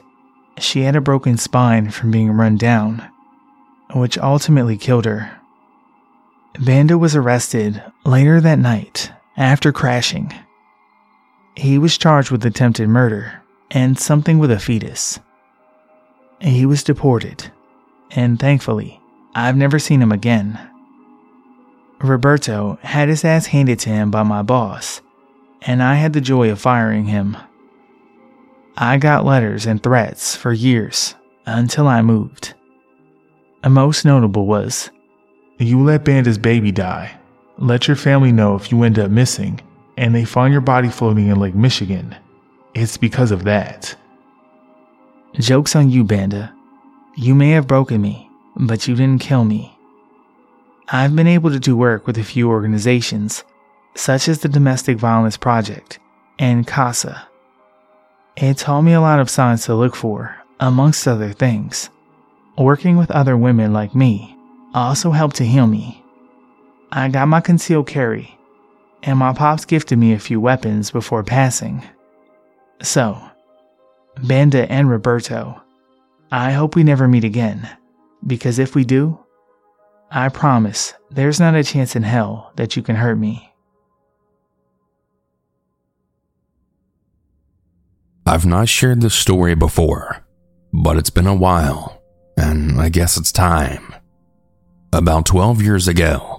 she 0.58 0.82
had 0.82 0.96
a 0.96 1.02
broken 1.02 1.38
spine 1.38 1.92
from 1.92 2.10
being 2.10 2.32
run 2.32 2.56
down, 2.56 3.06
which 3.94 4.18
ultimately 4.18 4.78
killed 4.78 5.06
her. 5.06 5.40
Banda 6.58 6.98
was 6.98 7.18
arrested 7.18 7.84
later 8.06 8.40
that 8.40 8.60
night 8.60 9.12
after 9.38 9.72
crashing. 9.72 10.34
He 11.56 11.78
was 11.78 11.98
charged 11.98 12.32
with 12.32 12.46
attempted 12.46 12.90
murder 12.90 13.42
and 13.72 13.98
something 13.98 14.40
with 14.40 14.52
a 14.52 14.60
fetus. 14.60 15.20
He 16.40 16.66
was 16.66 16.84
deported, 16.84 17.52
and 18.12 18.40
thankfully, 18.40 19.00
I've 19.34 19.56
never 19.56 19.80
seen 19.80 20.02
him 20.02 20.12
again. 20.12 20.60
Roberto 22.00 22.78
had 22.82 23.10
his 23.10 23.26
ass 23.26 23.48
handed 23.48 23.80
to 23.80 23.90
him 23.90 24.12
by 24.12 24.24
my 24.24 24.42
boss, 24.42 25.02
and 25.64 25.82
I 25.82 25.96
had 25.96 26.14
the 26.14 26.22
joy 26.22 26.52
of 26.52 26.60
firing 26.60 27.06
him. 27.06 27.38
I 28.78 28.98
got 28.98 29.26
letters 29.26 29.66
and 29.66 29.82
threats 29.82 30.36
for 30.36 30.54
years 30.54 31.16
until 31.48 31.88
I 31.88 32.04
moved. 32.04 32.54
A 33.64 33.70
most 33.70 34.06
notable 34.06 34.46
was 34.46 34.92
you 35.58 35.84
let 35.84 36.06
Banda's 36.06 36.38
baby 36.38 36.72
die. 36.72 37.17
Let 37.60 37.88
your 37.88 37.98
family 37.98 38.32
know 38.32 38.56
if 38.56 38.72
you 38.72 38.84
end 38.84 39.00
up 39.00 39.10
missing 39.10 39.60
and 39.98 40.14
they 40.14 40.26
find 40.26 40.52
your 40.52 40.62
body 40.62 40.90
floating 40.90 41.28
in 41.28 41.40
Lake 41.40 41.56
Michigan. 41.56 42.16
It's 42.76 42.98
because 42.98 43.32
of 43.32 43.46
that. 43.46 43.96
Joke's 45.34 45.76
on 45.76 45.90
you, 45.90 46.04
Banda. 46.04 46.54
You 47.16 47.34
may 47.34 47.50
have 47.52 47.68
broken 47.68 48.00
me, 48.00 48.30
but 48.56 48.88
you 48.88 48.96
didn't 48.96 49.22
kill 49.22 49.44
me. 49.44 49.76
I've 50.90 51.16
been 51.16 51.28
able 51.28 51.50
to 51.50 51.60
do 51.60 51.76
work 51.76 52.06
with 52.06 52.18
a 52.20 52.24
few 52.24 52.50
organizations, 52.50 53.44
such 53.96 54.28
as 54.28 54.40
the 54.40 54.50
Domestic 54.50 54.98
Violence 54.98 55.36
Project 55.36 56.00
and 56.38 56.68
CASA. 56.68 57.28
It 58.36 58.58
taught 58.58 58.84
me 58.84 58.94
a 58.94 59.02
lot 59.02 59.20
of 59.20 59.32
signs 59.32 59.66
to 59.66 59.74
look 59.74 59.96
for, 59.96 60.38
amongst 60.60 61.08
other 61.08 61.34
things. 61.34 61.90
Working 62.56 62.98
with 62.98 63.10
other 63.10 63.36
women 63.36 63.74
like 63.74 63.96
me 63.96 64.38
also 64.76 65.10
helped 65.10 65.38
to 65.38 65.46
heal 65.46 65.66
me. 65.66 66.04
I 66.92 67.10
got 67.10 67.28
my 67.28 67.42
concealed 67.42 67.88
carry, 67.88 68.38
and 69.04 69.20
my 69.20 69.34
pops 69.34 69.66
gifted 69.66 69.98
me 69.98 70.14
a 70.14 70.20
few 70.20 70.40
weapons 70.40 70.92
before 70.92 71.24
passing. 71.24 71.84
So, 72.82 73.22
Banda 74.24 74.72
and 74.72 74.90
Roberto, 74.90 75.62
I 76.32 76.52
hope 76.52 76.76
we 76.76 76.84
never 76.84 77.08
meet 77.08 77.24
again, 77.24 77.70
because 78.26 78.60
if 78.60 78.76
we 78.76 78.86
do, 78.86 79.20
I 80.10 80.30
promise 80.30 80.94
there's 81.12 81.40
not 81.40 81.56
a 81.56 81.64
chance 81.64 81.96
in 81.96 82.04
hell 82.04 82.54
that 82.56 82.76
you 82.76 82.82
can 82.82 82.96
hurt 82.96 83.18
me. 83.18 83.54
I've 88.26 88.46
not 88.46 88.70
shared 88.70 89.02
this 89.02 89.14
story 89.14 89.56
before, 89.56 90.26
but 90.74 90.98
it's 90.98 91.10
been 91.10 91.28
a 91.28 91.36
while, 91.36 92.02
and 92.38 92.80
I 92.80 92.90
guess 92.90 93.18
it's 93.18 93.32
time. 93.32 93.94
About 94.92 95.26
12 95.26 95.62
years 95.62 95.88
ago, 95.88 96.37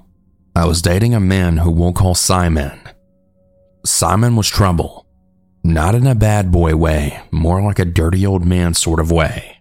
I 0.58 0.64
was 0.64 0.82
dating 0.82 1.14
a 1.14 1.20
man 1.20 1.58
who 1.58 1.70
we'll 1.70 1.92
call 1.92 2.16
Simon. 2.16 2.80
Simon 3.86 4.34
was 4.34 4.48
trouble. 4.48 5.06
Not 5.62 5.94
in 5.94 6.04
a 6.04 6.16
bad 6.16 6.50
boy 6.50 6.74
way, 6.74 7.20
more 7.30 7.62
like 7.62 7.78
a 7.78 7.84
dirty 7.84 8.26
old 8.26 8.44
man 8.44 8.74
sort 8.74 8.98
of 8.98 9.12
way. 9.12 9.58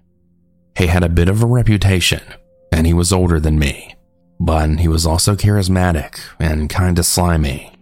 He 0.75 0.87
had 0.87 1.03
a 1.03 1.09
bit 1.09 1.29
of 1.29 1.43
a 1.43 1.45
reputation, 1.45 2.23
and 2.71 2.87
he 2.87 2.95
was 2.95 3.13
older 3.13 3.39
than 3.39 3.59
me, 3.59 3.93
but 4.39 4.79
he 4.79 4.87
was 4.87 5.05
also 5.05 5.35
charismatic 5.35 6.19
and 6.39 6.67
kinda 6.67 7.03
slimy. 7.03 7.73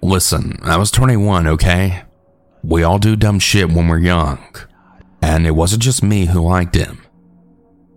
Listen, 0.00 0.60
I 0.62 0.76
was 0.76 0.92
21, 0.92 1.48
okay? 1.48 2.04
We 2.62 2.84
all 2.84 3.00
do 3.00 3.16
dumb 3.16 3.40
shit 3.40 3.72
when 3.72 3.88
we're 3.88 3.98
young, 3.98 4.38
and 5.20 5.48
it 5.48 5.56
wasn't 5.56 5.82
just 5.82 6.00
me 6.00 6.26
who 6.26 6.42
liked 6.42 6.76
him. 6.76 7.02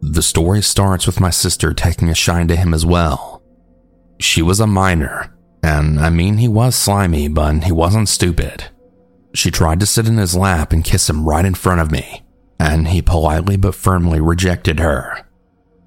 The 0.02 0.24
story 0.24 0.64
starts 0.64 1.06
with 1.06 1.20
my 1.20 1.30
sister 1.30 1.72
taking 1.72 2.10
a 2.10 2.16
shine 2.16 2.48
to 2.48 2.56
him 2.56 2.74
as 2.74 2.84
well. 2.84 3.39
She 4.20 4.42
was 4.42 4.60
a 4.60 4.68
minor, 4.68 5.34
and 5.64 6.00
I 6.00 6.10
mean, 6.10 6.38
he 6.38 6.48
was 6.48 6.76
slimy, 6.76 7.28
but 7.28 7.64
he 7.64 7.72
wasn't 7.72 8.10
stupid. 8.10 8.66
She 9.34 9.52
tried 9.52 9.80
to 9.80 9.86
sit 9.86 10.08
in 10.08 10.18
his 10.18 10.36
lap 10.36 10.74
and 10.74 10.84
kiss 10.84 11.10
him 11.10 11.28
right 11.28 11.46
in 11.46 11.54
front 11.54 11.82
of 11.82 11.92
me, 11.92 12.24
and 12.60 12.90
he 12.90 13.02
politely 13.02 13.58
but 13.58 13.76
firmly 13.76 14.20
rejected 14.20 14.80
her. 14.80 15.26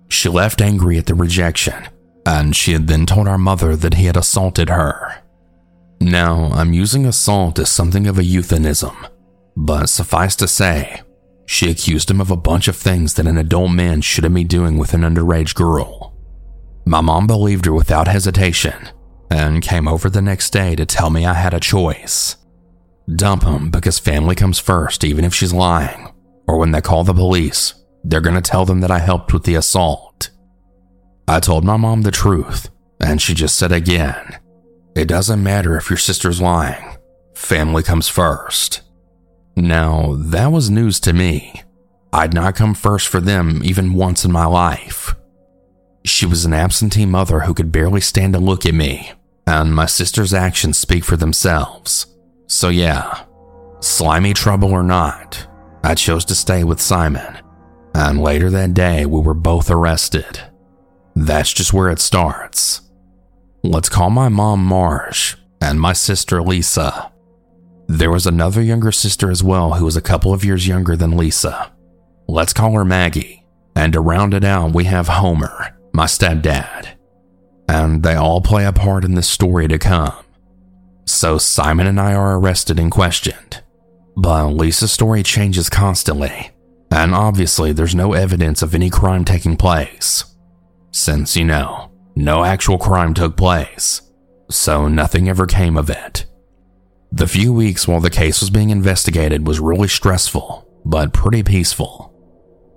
She 0.09 0.29
left 0.29 0.61
angry 0.61 0.99
at 0.99 1.07
the 1.07 1.14
rejection, 1.14 1.88
and 2.25 2.55
she 2.55 2.73
had 2.73 2.87
then 2.87 3.07
told 3.07 3.29
our 3.29 3.38
mother 3.38 3.77
that 3.77 3.95
he 3.95 4.07
had 4.07 4.16
assaulted 4.16 4.68
her. 4.68 5.23
Now, 6.01 6.51
I'm 6.53 6.73
using 6.73 7.07
assault 7.07 7.59
as 7.59 7.68
something 7.68 8.07
of 8.07 8.18
a 8.18 8.25
euphemism, 8.25 8.97
but 9.57 9.88
suffice 9.88 10.37
to 10.37 10.49
say, 10.49 11.03
she 11.47 11.71
accused 11.71 12.11
him 12.11 12.21
of 12.21 12.31
a 12.31 12.37
bunch 12.37 12.68
of 12.68 12.77
things 12.77 13.14
that 13.14 13.27
an 13.27 13.38
adult 13.38 13.73
man 13.73 14.01
shouldn't 14.01 14.35
be 14.35 14.45
doing 14.45 14.79
with 14.79 14.95
an 14.95 15.03
underage 15.03 15.55
girl. 15.55 16.12
My 16.85 17.01
mom 17.01 17.27
believed 17.27 17.66
her 17.66 17.73
without 17.73 18.09
hesitation 18.09 18.88
and 19.31 19.62
came 19.62 19.88
over 19.88 20.11
the 20.11 20.23
next 20.23 20.51
day 20.51 20.75
to 20.77 20.85
tell 20.85 21.11
me 21.11 21.25
I 21.25 21.35
had 21.35 21.55
a 21.55 21.61
choice. 21.61 22.37
Dump 23.16 23.45
him 23.45 23.71
because 23.71 23.99
family 23.99 24.35
comes 24.35 24.59
first, 24.59 25.05
even 25.05 25.25
if 25.25 25.35
she's 25.35 25.53
lying, 25.53 26.12
or 26.47 26.59
when 26.59 26.73
they 26.73 26.81
call 26.81 27.05
the 27.05 27.14
police, 27.14 27.75
they're 28.05 28.21
going 28.21 28.40
to 28.40 28.51
tell 28.51 28.64
them 28.64 28.81
that 28.81 28.90
I 28.90 28.99
helped 28.99 29.33
with 29.33 29.45
the 29.45 29.55
assault. 29.55 30.31
I 31.27 31.40
told 31.40 31.64
my 31.64 31.77
mom 31.77 32.03
the 32.03 32.11
truth, 32.11 32.68
and 33.01 33.23
she 33.23 33.35
just 33.35 33.57
said 33.57 33.73
again, 33.73 34.38
It 34.95 35.07
doesn't 35.07 35.42
matter 35.42 35.77
if 35.77 35.88
your 35.88 35.97
sister's 35.97 36.40
lying, 36.40 36.97
family 37.35 37.83
comes 37.83 38.09
first. 38.09 38.83
Now, 39.57 40.16
that 40.18 40.53
was 40.53 40.71
news 40.71 40.99
to 41.01 41.12
me. 41.12 41.62
I'd 42.12 42.35
not 42.35 42.57
come 42.57 42.75
first 42.75 43.09
for 43.09 43.21
them 43.21 43.62
even 43.64 43.95
once 43.95 44.25
in 44.25 44.33
my 44.33 44.47
life. 44.47 45.14
She 46.04 46.26
was 46.26 46.44
an 46.44 46.52
absentee 46.52 47.06
mother 47.06 47.40
who 47.40 47.54
could 47.54 47.72
barely 47.72 48.00
stand 48.00 48.34
to 48.34 48.40
look 48.40 48.66
at 48.66 48.74
me, 48.74 49.12
and 49.46 49.74
my 49.74 49.86
sister's 49.86 50.34
actions 50.34 50.78
speak 50.78 51.04
for 51.04 51.16
themselves. 51.16 52.06
So, 52.46 52.68
yeah, 52.68 53.24
slimy 53.80 54.34
trouble 54.34 54.72
or 54.72 54.82
not, 54.82 55.46
I 55.84 55.94
chose 55.94 56.24
to 56.26 56.34
stay 56.34 56.64
with 56.64 56.80
Simon, 56.80 57.38
and 57.94 58.20
later 58.20 58.50
that 58.50 58.74
day 58.74 59.06
we 59.06 59.20
were 59.20 59.34
both 59.34 59.70
arrested. 59.70 60.40
That's 61.14 61.52
just 61.52 61.72
where 61.72 61.90
it 61.90 62.00
starts. 62.00 62.80
Let's 63.62 63.88
call 63.88 64.10
my 64.10 64.28
mom 64.28 64.64
Marsh 64.64 65.36
and 65.60 65.80
my 65.80 65.92
sister 65.92 66.42
Lisa. 66.42 67.12
There 67.86 68.10
was 68.10 68.26
another 68.26 68.62
younger 68.62 68.90
sister 68.90 69.30
as 69.30 69.42
well 69.42 69.74
who 69.74 69.84
was 69.84 69.96
a 69.96 70.02
couple 70.02 70.32
of 70.32 70.44
years 70.44 70.66
younger 70.66 70.96
than 70.96 71.16
Lisa. 71.16 71.72
Let's 72.26 72.52
call 72.52 72.72
her 72.72 72.84
Maggie. 72.84 73.44
And 73.76 73.92
to 73.92 74.00
round 74.00 74.34
it 74.34 74.44
out, 74.44 74.74
we 74.74 74.84
have 74.84 75.08
Homer, 75.08 75.76
my 75.92 76.07
stepdad. 76.07 76.88
And 77.68 78.02
they 78.02 78.14
all 78.14 78.40
play 78.40 78.64
a 78.64 78.72
part 78.72 79.05
in 79.05 79.14
the 79.14 79.22
story 79.22 79.68
to 79.68 79.78
come. 79.78 80.14
So 81.07 81.38
Simon 81.38 81.87
and 81.87 82.00
I 82.00 82.14
are 82.14 82.38
arrested 82.38 82.78
and 82.78 82.90
questioned. 82.90 83.62
But 84.16 84.48
Lisa's 84.48 84.92
story 84.92 85.22
changes 85.22 85.70
constantly, 85.70 86.50
and 86.90 87.14
obviously 87.14 87.72
there's 87.72 87.94
no 87.94 88.12
evidence 88.12 88.61
of 88.61 88.74
any 88.74 88.90
crime 88.90 89.24
taking 89.24 89.57
place. 89.57 90.24
Since, 90.90 91.37
you 91.37 91.44
know, 91.44 91.90
no 92.14 92.44
actual 92.44 92.76
crime 92.76 93.14
took 93.14 93.37
place, 93.37 94.02
so 94.50 94.88
nothing 94.88 95.28
ever 95.28 95.46
came 95.46 95.78
of 95.78 95.88
it. 95.88 96.26
The 97.11 97.26
few 97.26 97.52
weeks 97.52 97.88
while 97.88 98.00
the 98.00 98.11
case 98.11 98.40
was 98.40 98.50
being 98.50 98.70
investigated 98.70 99.46
was 99.46 99.61
really 99.61 99.88
stressful, 99.88 100.68
but 100.85 101.14
pretty 101.14 101.42
peaceful. 101.42 102.12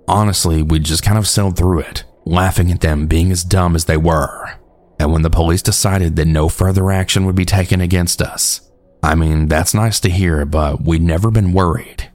Honestly, 0.08 0.62
we 0.62 0.78
just 0.78 1.02
kind 1.02 1.18
of 1.18 1.28
sailed 1.28 1.56
through 1.56 1.80
it, 1.80 2.04
laughing 2.26 2.70
at 2.70 2.80
them 2.80 3.06
being 3.06 3.32
as 3.32 3.44
dumb 3.44 3.74
as 3.74 3.86
they 3.86 3.96
were. 3.96 4.50
And 4.98 5.12
when 5.12 5.22
the 5.22 5.30
police 5.30 5.62
decided 5.62 6.16
that 6.16 6.26
no 6.26 6.48
further 6.48 6.90
action 6.90 7.24
would 7.24 7.36
be 7.36 7.44
taken 7.44 7.80
against 7.80 8.20
us, 8.20 8.70
I 9.02 9.14
mean, 9.14 9.46
that's 9.48 9.74
nice 9.74 10.00
to 10.00 10.10
hear, 10.10 10.44
but 10.44 10.82
we'd 10.82 11.02
never 11.02 11.30
been 11.30 11.52
worried 11.52 12.10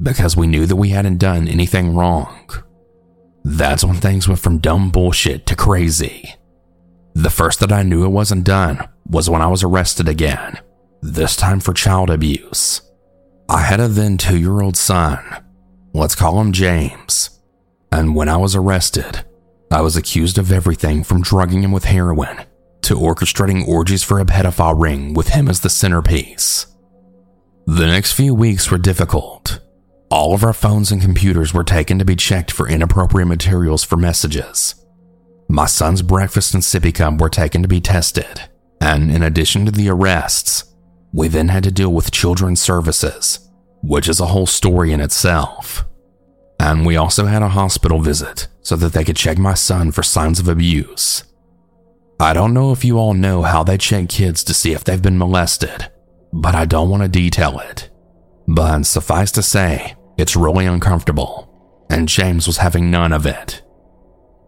because 0.00 0.36
we 0.36 0.46
knew 0.46 0.66
that 0.66 0.76
we 0.76 0.90
hadn't 0.90 1.18
done 1.18 1.48
anything 1.48 1.94
wrong. 1.94 2.48
That's 3.44 3.84
when 3.84 3.96
things 3.96 4.28
went 4.28 4.40
from 4.40 4.58
dumb 4.58 4.90
bullshit 4.90 5.46
to 5.46 5.56
crazy. 5.56 6.34
The 7.14 7.30
first 7.30 7.60
that 7.60 7.72
I 7.72 7.82
knew 7.82 8.04
it 8.04 8.10
wasn't 8.10 8.44
done 8.44 8.86
was 9.06 9.30
when 9.30 9.42
I 9.42 9.46
was 9.46 9.62
arrested 9.62 10.08
again 10.08 10.58
this 11.02 11.36
time 11.36 11.60
for 11.60 11.72
child 11.72 12.10
abuse. 12.10 12.82
I 13.48 13.62
had 13.62 13.80
a 13.80 13.88
then 13.88 14.18
two 14.18 14.38
year 14.38 14.60
old 14.60 14.76
son, 14.76 15.24
let's 15.92 16.14
call 16.14 16.40
him 16.40 16.52
James, 16.52 17.40
and 17.92 18.16
when 18.16 18.28
I 18.28 18.36
was 18.36 18.56
arrested, 18.56 19.24
I 19.70 19.80
was 19.80 19.96
accused 19.96 20.38
of 20.38 20.52
everything 20.52 21.02
from 21.02 21.22
drugging 21.22 21.62
him 21.62 21.72
with 21.72 21.84
heroin 21.84 22.44
to 22.82 22.94
orchestrating 22.94 23.66
orgies 23.66 24.04
for 24.04 24.20
a 24.20 24.24
pedophile 24.24 24.80
ring 24.80 25.12
with 25.12 25.28
him 25.28 25.48
as 25.48 25.60
the 25.60 25.70
centerpiece. 25.70 26.66
The 27.66 27.86
next 27.86 28.12
few 28.12 28.32
weeks 28.32 28.70
were 28.70 28.78
difficult. 28.78 29.58
All 30.08 30.34
of 30.34 30.44
our 30.44 30.52
phones 30.52 30.92
and 30.92 31.02
computers 31.02 31.52
were 31.52 31.64
taken 31.64 31.98
to 31.98 32.04
be 32.04 32.14
checked 32.14 32.52
for 32.52 32.68
inappropriate 32.68 33.26
materials 33.26 33.82
for 33.82 33.96
messages. 33.96 34.76
My 35.48 35.66
son's 35.66 36.02
breakfast 36.02 36.54
and 36.54 36.62
sippy 36.62 36.94
cup 36.94 37.20
were 37.20 37.28
taken 37.28 37.62
to 37.62 37.68
be 37.68 37.80
tested, 37.80 38.42
and 38.80 39.10
in 39.10 39.24
addition 39.24 39.64
to 39.66 39.72
the 39.72 39.88
arrests, 39.88 40.72
we 41.12 41.26
then 41.26 41.48
had 41.48 41.64
to 41.64 41.72
deal 41.72 41.92
with 41.92 42.12
children's 42.12 42.60
services, 42.60 43.48
which 43.82 44.08
is 44.08 44.20
a 44.20 44.26
whole 44.26 44.46
story 44.46 44.92
in 44.92 45.00
itself. 45.00 45.85
And 46.58 46.86
we 46.86 46.96
also 46.96 47.26
had 47.26 47.42
a 47.42 47.48
hospital 47.48 48.00
visit 48.00 48.48
so 48.62 48.76
that 48.76 48.92
they 48.92 49.04
could 49.04 49.16
check 49.16 49.38
my 49.38 49.54
son 49.54 49.92
for 49.92 50.02
signs 50.02 50.40
of 50.40 50.48
abuse. 50.48 51.22
I 52.18 52.32
don't 52.32 52.54
know 52.54 52.72
if 52.72 52.84
you 52.84 52.98
all 52.98 53.12
know 53.14 53.42
how 53.42 53.62
they 53.62 53.76
check 53.76 54.08
kids 54.08 54.42
to 54.44 54.54
see 54.54 54.72
if 54.72 54.84
they've 54.84 55.02
been 55.02 55.18
molested, 55.18 55.90
but 56.32 56.54
I 56.54 56.64
don't 56.64 56.88
want 56.88 57.02
to 57.02 57.08
detail 57.08 57.58
it. 57.60 57.90
But 58.48 58.86
suffice 58.86 59.30
to 59.32 59.42
say, 59.42 59.96
it's 60.16 60.34
really 60.34 60.64
uncomfortable, 60.64 61.84
and 61.90 62.08
James 62.08 62.46
was 62.46 62.56
having 62.56 62.90
none 62.90 63.12
of 63.12 63.26
it. 63.26 63.62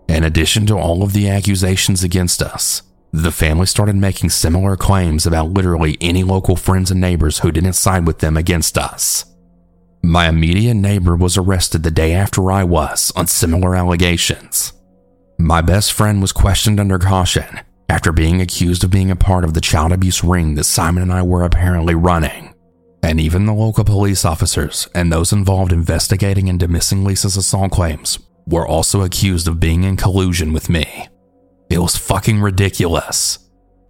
In 0.08 0.24
addition 0.24 0.64
to 0.66 0.78
all 0.78 1.02
of 1.02 1.12
the 1.12 1.28
accusations 1.28 2.02
against 2.02 2.40
us, 2.40 2.82
the 3.12 3.30
family 3.30 3.66
started 3.66 3.96
making 3.96 4.30
similar 4.30 4.76
claims 4.76 5.26
about 5.26 5.50
literally 5.50 5.98
any 6.00 6.24
local 6.24 6.56
friends 6.56 6.90
and 6.90 7.00
neighbors 7.00 7.40
who 7.40 7.52
didn't 7.52 7.74
side 7.74 8.06
with 8.06 8.18
them 8.18 8.36
against 8.36 8.78
us. 8.78 9.24
My 10.08 10.26
immediate 10.26 10.72
neighbor 10.72 11.14
was 11.14 11.36
arrested 11.36 11.82
the 11.82 11.90
day 11.90 12.14
after 12.14 12.50
I 12.50 12.64
was 12.64 13.12
on 13.14 13.26
similar 13.26 13.76
allegations. 13.76 14.72
My 15.38 15.60
best 15.60 15.92
friend 15.92 16.22
was 16.22 16.32
questioned 16.32 16.80
under 16.80 16.98
caution 16.98 17.60
after 17.90 18.10
being 18.10 18.40
accused 18.40 18.82
of 18.82 18.90
being 18.90 19.10
a 19.10 19.16
part 19.16 19.44
of 19.44 19.52
the 19.52 19.60
child 19.60 19.92
abuse 19.92 20.24
ring 20.24 20.54
that 20.54 20.64
Simon 20.64 21.02
and 21.02 21.12
I 21.12 21.20
were 21.20 21.44
apparently 21.44 21.94
running. 21.94 22.54
And 23.02 23.20
even 23.20 23.44
the 23.44 23.52
local 23.52 23.84
police 23.84 24.24
officers 24.24 24.88
and 24.94 25.12
those 25.12 25.30
involved 25.30 25.72
investigating 25.72 26.48
into 26.48 26.68
missing 26.68 27.04
Lisa's 27.04 27.36
assault 27.36 27.72
claims 27.72 28.18
were 28.46 28.66
also 28.66 29.02
accused 29.02 29.46
of 29.46 29.60
being 29.60 29.84
in 29.84 29.98
collusion 29.98 30.54
with 30.54 30.70
me. 30.70 31.06
It 31.68 31.80
was 31.80 31.98
fucking 31.98 32.40
ridiculous. 32.40 33.40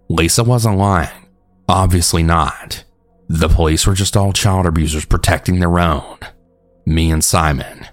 Lisa 0.09 0.43
wasn't 0.43 0.79
lying. 0.79 1.29
Obviously 1.69 2.23
not. 2.23 2.83
The 3.29 3.47
police 3.47 3.85
were 3.85 3.93
just 3.93 4.17
all 4.17 4.33
child 4.33 4.65
abusers 4.65 5.05
protecting 5.05 5.59
their 5.59 5.79
own. 5.79 6.17
Me 6.87 7.11
and 7.11 7.23
Simon. 7.23 7.85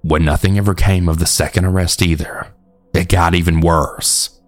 When 0.00 0.24
nothing 0.24 0.56
ever 0.56 0.74
came 0.74 1.10
of 1.10 1.18
the 1.18 1.26
second 1.26 1.66
arrest 1.66 2.00
either, 2.00 2.54
it 2.94 3.10
got 3.10 3.34
even 3.34 3.60
worse. 3.60 4.40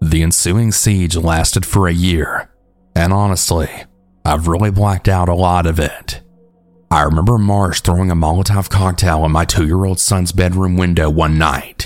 The 0.00 0.24
ensuing 0.24 0.72
siege 0.72 1.16
lasted 1.16 1.64
for 1.64 1.86
a 1.86 1.92
year, 1.92 2.50
and 2.96 3.12
honestly, 3.12 3.70
I've 4.24 4.48
really 4.48 4.72
blacked 4.72 5.08
out 5.08 5.28
a 5.28 5.34
lot 5.34 5.64
of 5.64 5.78
it. 5.78 6.22
I 6.90 7.02
remember 7.02 7.38
Marsh 7.38 7.82
throwing 7.82 8.10
a 8.10 8.16
Molotov 8.16 8.68
cocktail 8.68 9.24
in 9.24 9.30
my 9.30 9.44
two 9.44 9.64
year 9.64 9.84
old 9.84 10.00
son's 10.00 10.32
bedroom 10.32 10.76
window 10.76 11.08
one 11.08 11.38
night. 11.38 11.79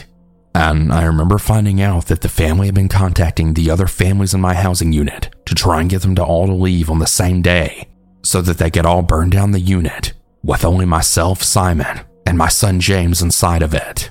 And 0.55 0.93
I 0.93 1.05
remember 1.05 1.39
finding 1.39 1.81
out 1.81 2.07
that 2.07 2.21
the 2.21 2.29
family 2.29 2.67
had 2.67 2.75
been 2.75 2.89
contacting 2.89 3.55
the 3.55 3.71
other 3.71 3.89
families 3.89 4.35
in 4.35 4.41
my 4.41 4.55
housing 4.55 4.93
unit 4.93 5.35
to 5.47 5.55
try 5.55 5.81
and 5.81 5.91
get 5.91 6.03
them 6.03 6.15
to 6.15 6.25
all 6.25 6.47
to 6.47 6.53
leave 6.53 6.91
on 6.91 7.01
the 7.01 7.07
same 7.07 7.43
day 7.43 7.89
so 8.23 8.41
that 8.41 8.59
they 8.59 8.71
could 8.71 8.87
all 8.87 9.03
burn 9.03 9.31
down 9.31 9.51
the 9.51 9.61
unit 9.61 10.13
with 10.45 10.65
only 10.65 10.85
myself, 10.85 11.43
Simon, 11.43 12.01
and 12.27 12.39
my 12.39 12.49
son 12.49 12.79
James 12.79 13.21
inside 13.21 13.63
of 13.63 13.75
it. 13.75 14.11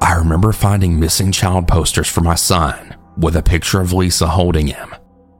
I 0.00 0.14
remember 0.14 0.52
finding 0.52 1.00
missing 1.00 1.32
child 1.32 1.66
posters 1.66 2.08
for 2.08 2.20
my 2.20 2.36
son 2.36 2.96
with 3.16 3.34
a 3.34 3.42
picture 3.42 3.80
of 3.80 3.92
Lisa 3.92 4.28
holding 4.28 4.68
him, 4.68 4.94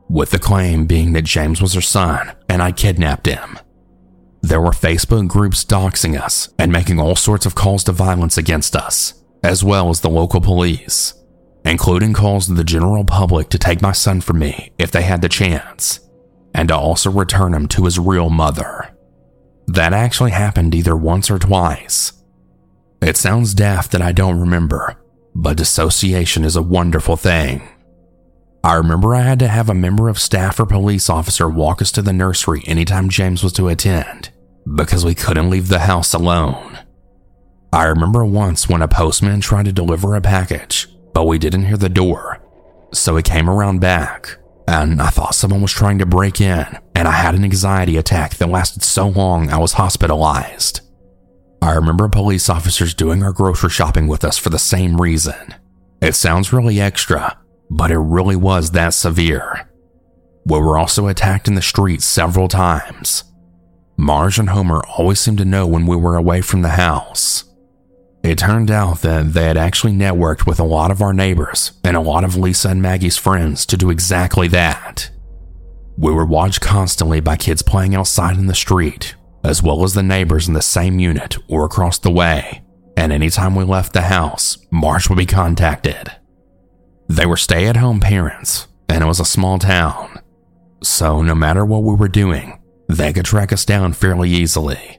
with 0.08 0.30
the 0.30 0.38
claim 0.38 0.86
being 0.86 1.12
that 1.12 1.24
James 1.24 1.62
was 1.62 1.74
her 1.74 1.80
son 1.80 2.32
and 2.48 2.60
I 2.60 2.72
kidnapped 2.72 3.26
him. 3.26 3.58
There 4.42 4.60
were 4.60 4.70
Facebook 4.70 5.28
groups 5.28 5.64
doxing 5.64 6.20
us 6.20 6.52
and 6.58 6.72
making 6.72 6.98
all 6.98 7.14
sorts 7.14 7.46
of 7.46 7.54
calls 7.54 7.84
to 7.84 7.92
violence 7.92 8.36
against 8.36 8.74
us, 8.74 9.14
as 9.42 9.62
well 9.64 9.90
as 9.90 10.00
the 10.00 10.10
local 10.10 10.40
police, 10.40 11.14
including 11.64 12.12
calls 12.12 12.46
to 12.46 12.54
the 12.54 12.64
general 12.64 13.04
public 13.04 13.48
to 13.50 13.58
take 13.58 13.82
my 13.82 13.92
son 13.92 14.20
from 14.20 14.38
me 14.38 14.72
if 14.78 14.90
they 14.90 15.02
had 15.02 15.22
the 15.22 15.28
chance, 15.28 16.00
and 16.54 16.68
to 16.68 16.76
also 16.76 17.10
return 17.10 17.54
him 17.54 17.68
to 17.68 17.84
his 17.84 17.98
real 17.98 18.30
mother. 18.30 18.94
That 19.66 19.92
actually 19.92 20.30
happened 20.30 20.74
either 20.74 20.96
once 20.96 21.30
or 21.30 21.38
twice. 21.38 22.12
It 23.02 23.16
sounds 23.16 23.54
daft 23.54 23.92
that 23.92 24.02
I 24.02 24.12
don't 24.12 24.40
remember, 24.40 24.96
but 25.34 25.58
dissociation 25.58 26.44
is 26.44 26.56
a 26.56 26.62
wonderful 26.62 27.16
thing. 27.16 27.68
I 28.64 28.74
remember 28.74 29.14
I 29.14 29.22
had 29.22 29.38
to 29.38 29.48
have 29.48 29.68
a 29.68 29.74
member 29.74 30.08
of 30.08 30.18
staff 30.18 30.58
or 30.58 30.66
police 30.66 31.08
officer 31.08 31.48
walk 31.48 31.80
us 31.80 31.92
to 31.92 32.02
the 32.02 32.12
nursery 32.12 32.62
anytime 32.66 33.08
James 33.08 33.44
was 33.44 33.52
to 33.54 33.68
attend 33.68 34.30
because 34.74 35.04
we 35.04 35.14
couldn't 35.14 35.50
leave 35.50 35.68
the 35.68 35.80
house 35.80 36.12
alone. 36.12 36.78
I 37.72 37.84
remember 37.84 38.24
once 38.24 38.68
when 38.68 38.82
a 38.82 38.88
postman 38.88 39.40
tried 39.40 39.66
to 39.66 39.72
deliver 39.72 40.14
a 40.14 40.20
package, 40.20 40.88
but 41.12 41.26
we 41.26 41.38
didn't 41.38 41.66
hear 41.66 41.76
the 41.76 41.88
door, 41.88 42.40
so 42.92 43.16
he 43.16 43.22
came 43.22 43.50
around 43.50 43.80
back, 43.80 44.38
and 44.66 45.02
I 45.02 45.08
thought 45.08 45.34
someone 45.34 45.60
was 45.60 45.72
trying 45.72 45.98
to 45.98 46.06
break 46.06 46.40
in, 46.40 46.66
and 46.94 47.06
I 47.06 47.12
had 47.12 47.34
an 47.34 47.44
anxiety 47.44 47.96
attack 47.96 48.36
that 48.36 48.48
lasted 48.48 48.82
so 48.82 49.08
long 49.08 49.50
I 49.50 49.58
was 49.58 49.74
hospitalized. 49.74 50.80
I 51.60 51.72
remember 51.72 52.08
police 52.08 52.48
officers 52.48 52.94
doing 52.94 53.22
our 53.22 53.32
grocery 53.32 53.70
shopping 53.70 54.06
with 54.06 54.24
us 54.24 54.38
for 54.38 54.48
the 54.48 54.58
same 54.58 55.00
reason. 55.00 55.54
It 56.00 56.14
sounds 56.14 56.52
really 56.52 56.80
extra, 56.80 57.38
but 57.68 57.90
it 57.90 57.98
really 57.98 58.36
was 58.36 58.70
that 58.70 58.94
severe. 58.94 59.68
We 60.46 60.58
were 60.58 60.78
also 60.78 61.08
attacked 61.08 61.48
in 61.48 61.54
the 61.54 61.62
street 61.62 62.00
several 62.00 62.48
times. 62.48 63.24
Marge 63.98 64.38
and 64.38 64.50
Homer 64.50 64.82
always 64.96 65.20
seemed 65.20 65.38
to 65.38 65.44
know 65.44 65.66
when 65.66 65.84
we 65.84 65.96
were 65.96 66.16
away 66.16 66.40
from 66.40 66.62
the 66.62 66.70
house. 66.70 67.44
It 68.22 68.38
turned 68.38 68.70
out 68.70 69.02
that 69.02 69.32
they 69.32 69.44
had 69.44 69.56
actually 69.56 69.92
networked 69.92 70.46
with 70.46 70.58
a 70.58 70.64
lot 70.64 70.90
of 70.90 71.00
our 71.00 71.12
neighbors 71.12 71.72
and 71.84 71.96
a 71.96 72.00
lot 72.00 72.24
of 72.24 72.36
Lisa 72.36 72.70
and 72.70 72.82
Maggie's 72.82 73.16
friends 73.16 73.64
to 73.66 73.76
do 73.76 73.90
exactly 73.90 74.48
that. 74.48 75.10
We 75.96 76.12
were 76.12 76.26
watched 76.26 76.60
constantly 76.60 77.20
by 77.20 77.36
kids 77.36 77.62
playing 77.62 77.94
outside 77.94 78.36
in 78.36 78.46
the 78.46 78.54
street, 78.54 79.14
as 79.42 79.62
well 79.62 79.82
as 79.84 79.94
the 79.94 80.02
neighbors 80.02 80.46
in 80.46 80.54
the 80.54 80.62
same 80.62 80.98
unit 80.98 81.36
or 81.48 81.64
across 81.64 81.98
the 81.98 82.10
way, 82.10 82.62
and 82.96 83.12
anytime 83.12 83.54
we 83.54 83.64
left 83.64 83.92
the 83.92 84.02
house, 84.02 84.58
Marge 84.70 85.08
would 85.08 85.18
be 85.18 85.26
contacted. 85.26 86.12
They 87.08 87.26
were 87.26 87.36
stay 87.36 87.66
at 87.66 87.76
home 87.76 88.00
parents, 88.00 88.66
and 88.88 89.02
it 89.02 89.06
was 89.06 89.20
a 89.20 89.24
small 89.24 89.58
town. 89.58 90.20
So, 90.82 91.22
no 91.22 91.34
matter 91.34 91.64
what 91.64 91.82
we 91.82 91.94
were 91.94 92.08
doing, 92.08 92.60
they 92.88 93.12
could 93.12 93.24
track 93.24 93.52
us 93.52 93.64
down 93.64 93.92
fairly 93.92 94.30
easily, 94.30 94.98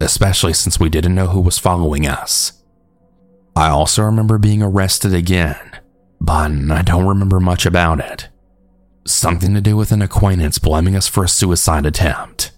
especially 0.00 0.52
since 0.52 0.78
we 0.78 0.88
didn't 0.88 1.14
know 1.14 1.28
who 1.28 1.40
was 1.40 1.58
following 1.58 2.06
us. 2.06 2.55
I 3.56 3.68
also 3.70 4.02
remember 4.02 4.38
being 4.38 4.62
arrested 4.62 5.14
again, 5.14 5.80
but 6.20 6.52
I 6.70 6.82
don't 6.82 7.06
remember 7.06 7.40
much 7.40 7.66
about 7.66 7.98
it. 7.98 8.28
Something 9.06 9.54
to 9.54 9.60
do 9.60 9.76
with 9.76 9.92
an 9.92 10.02
acquaintance 10.02 10.58
blaming 10.58 10.94
us 10.94 11.08
for 11.08 11.24
a 11.24 11.28
suicide 11.28 11.86
attempt. 11.86 12.52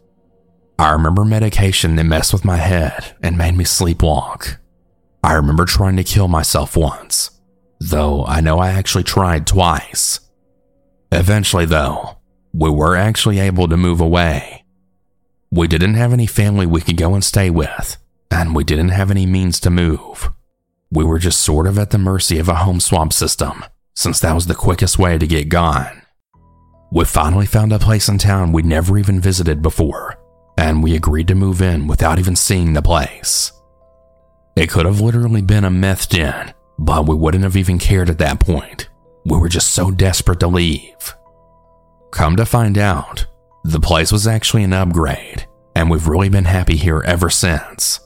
I 0.79 0.91
remember 0.91 1.25
medication 1.25 1.97
that 1.97 2.05
messed 2.05 2.33
with 2.33 2.45
my 2.45 2.57
head 2.57 3.17
and 3.23 3.39
made 3.39 3.57
me 3.57 3.65
sleepwalk. 3.65 4.59
I 5.23 5.35
remember 5.35 5.65
trying 5.65 5.97
to 5.97 6.05
kill 6.05 6.29
myself 6.29 6.77
once 6.77 7.31
though 7.81 8.25
I 8.27 8.41
know 8.41 8.59
I 8.59 8.71
actually 8.71 9.05
tried 9.05 9.47
twice. 9.47 10.21
Eventually, 11.13 11.65
though, 11.65 12.19
we 12.53 12.71
were 12.71 12.97
actually 12.97 13.39
able 13.39 13.69
to 13.69 13.77
move 13.77 14.01
away. 14.01 14.65
We 15.51 15.69
didn't 15.69 15.95
have 15.95 16.13
any 16.13 16.27
family 16.27 16.67
we 16.67 16.81
could 16.81 16.97
go 16.97 17.15
and 17.15 17.25
stay 17.25 17.51
with, 17.51 17.97
and 18.31 18.55
we 18.55 18.65
didn't 18.65 18.91
have 18.91 19.11
any 19.11 19.27
means 19.27 19.61
to 19.61 19.71
move. 19.71 20.31
We 20.91 21.05
were 21.05 21.19
just 21.19 21.41
sort 21.41 21.67
of 21.67 21.79
at 21.79 21.91
the 21.91 21.99
mercy 21.99 22.39
of 22.39 22.49
a 22.49 22.57
home 22.57 22.81
swap 22.81 23.13
system, 23.13 23.65
since 23.95 24.21
that 24.21 24.35
was 24.35 24.47
the 24.47 24.55
quickest 24.55 24.99
way 24.99 25.19
to 25.19 25.27
get 25.27 25.49
gone. 25.49 26.03
We 26.91 27.05
finally 27.05 27.47
found 27.47 27.73
a 27.73 27.79
place 27.79 28.09
in 28.09 28.19
town 28.19 28.53
we'd 28.53 28.65
never 28.65 28.97
even 28.97 29.21
visited 29.21 29.61
before, 29.61 30.19
and 30.57 30.83
we 30.83 30.97
agreed 30.97 31.29
to 31.29 31.35
move 31.35 31.61
in 31.61 31.87
without 31.87 32.19
even 32.19 32.37
seeing 32.37 32.73
the 32.73 32.83
place. 32.83 33.53
It 34.57 34.71
could 34.71 34.87
have 34.87 35.01
literally 35.01 35.43
been 35.43 35.65
a 35.65 35.71
meth 35.71 36.09
den 36.09 36.55
but 36.79 37.07
we 37.07 37.15
wouldn't 37.15 37.45
have 37.45 37.57
even 37.57 37.79
cared 37.79 38.09
at 38.09 38.19
that 38.19 38.41
point. 38.41 38.89
We 39.25 39.37
were 39.37 39.49
just 39.49 39.71
so 39.71 39.91
desperate 39.91 40.41
to 40.41 40.49
leave. 40.49 41.15
Come 42.13 42.37
to 42.37 42.47
find 42.47 42.79
out, 42.79 43.27
the 43.65 43.81
place 43.81 44.13
was 44.13 44.27
actually 44.27 44.63
an 44.63 44.73
upgrade, 44.73 45.47
and 45.75 45.91
we've 45.91 46.07
really 46.07 46.29
been 46.29 46.45
happy 46.45 46.77
here 46.77 47.03
ever 47.05 47.29
since. 47.29 48.01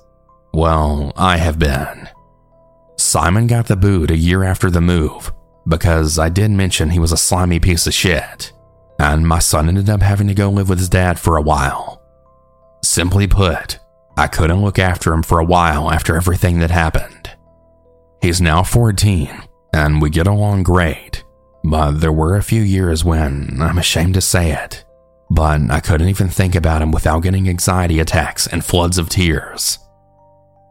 Well, 0.55 1.12
I 1.16 1.37
have 1.37 1.59
been. 1.59 2.09
Simon 2.96 3.46
got 3.46 3.66
the 3.66 3.76
boot 3.76 4.11
a 4.11 4.16
year 4.16 4.42
after 4.42 4.70
the 4.70 4.81
move 4.81 5.33
because 5.66 6.18
I 6.18 6.28
did 6.28 6.50
mention 6.50 6.90
he 6.90 6.98
was 6.98 7.12
a 7.12 7.16
slimy 7.16 7.61
piece 7.61 7.87
of 7.87 7.94
shit, 7.94 8.52
and 8.98 9.26
my 9.26 9.38
son 9.38 9.68
ended 9.68 9.88
up 9.90 10.02
having 10.02 10.28
to 10.28 10.35
go 10.35 10.50
live 10.50 10.68
with 10.68 10.78
his 10.78 10.88
dad 10.88 11.18
for 11.18 11.37
a 11.37 11.42
while. 11.42 12.02
Simply 12.85 13.26
put, 13.26 13.78
I 14.16 14.26
couldn't 14.26 14.62
look 14.62 14.78
after 14.78 15.12
him 15.12 15.22
for 15.22 15.38
a 15.38 15.44
while 15.44 15.90
after 15.90 16.16
everything 16.16 16.59
that 16.59 16.70
happened. 16.70 17.31
He's 18.20 18.40
now 18.40 18.62
14, 18.62 19.31
and 19.72 20.02
we 20.02 20.11
get 20.11 20.26
along 20.26 20.64
great. 20.64 21.24
But 21.64 21.92
there 22.00 22.12
were 22.12 22.37
a 22.37 22.42
few 22.42 22.62
years 22.62 23.05
when, 23.05 23.59
I'm 23.61 23.78
ashamed 23.78 24.14
to 24.14 24.20
say 24.20 24.52
it, 24.52 24.85
but 25.31 25.61
I 25.70 25.81
couldn't 25.81 26.09
even 26.09 26.28
think 26.28 26.55
about 26.55 26.83
him 26.83 26.90
without 26.90 27.20
getting 27.20 27.48
anxiety 27.48 28.00
attacks 28.00 28.46
and 28.46 28.64
floods 28.64 28.98
of 28.98 29.09
tears. 29.09 29.78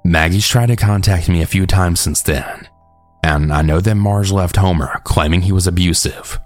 Maggie's 0.04 0.48
tried 0.48 0.68
to 0.68 0.76
contact 0.76 1.30
me 1.30 1.42
a 1.42 1.48
few 1.48 1.66
times 1.66 2.00
since 2.00 2.22
then, 2.22 2.68
and 3.24 3.54
I 3.54 3.62
know 3.62 3.80
that 3.82 3.96
Marge 3.96 4.32
left 4.32 4.56
Homer 4.56 5.00
claiming 5.04 5.42
he 5.42 5.52
was 5.52 5.68
abusive. 5.68 6.40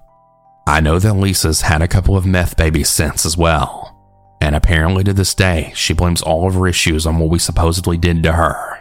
I 0.68 0.82
know 0.82 1.00
that 1.00 1.14
Lisa's 1.14 1.62
had 1.62 1.82
a 1.82 1.88
couple 1.88 2.18
of 2.18 2.26
meth 2.26 2.58
babies 2.58 2.90
since 2.90 3.26
as 3.26 3.38
well, 3.38 3.96
and 4.42 4.56
apparently 4.56 5.04
to 5.06 5.14
this 5.14 5.34
day, 5.34 5.72
she 5.76 5.94
blames 5.94 6.22
all 6.22 6.48
of 6.48 6.56
her 6.56 6.68
issues 6.68 7.06
on 7.06 7.18
what 7.18 7.30
we 7.30 7.40
supposedly 7.40 7.98
did 7.98 8.24
to 8.24 8.34
her. 8.34 8.80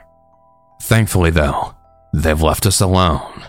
Thankfully, 0.80 1.30
though, 1.30 1.74
They've 2.14 2.40
left 2.40 2.64
us 2.64 2.80
alone, 2.80 3.42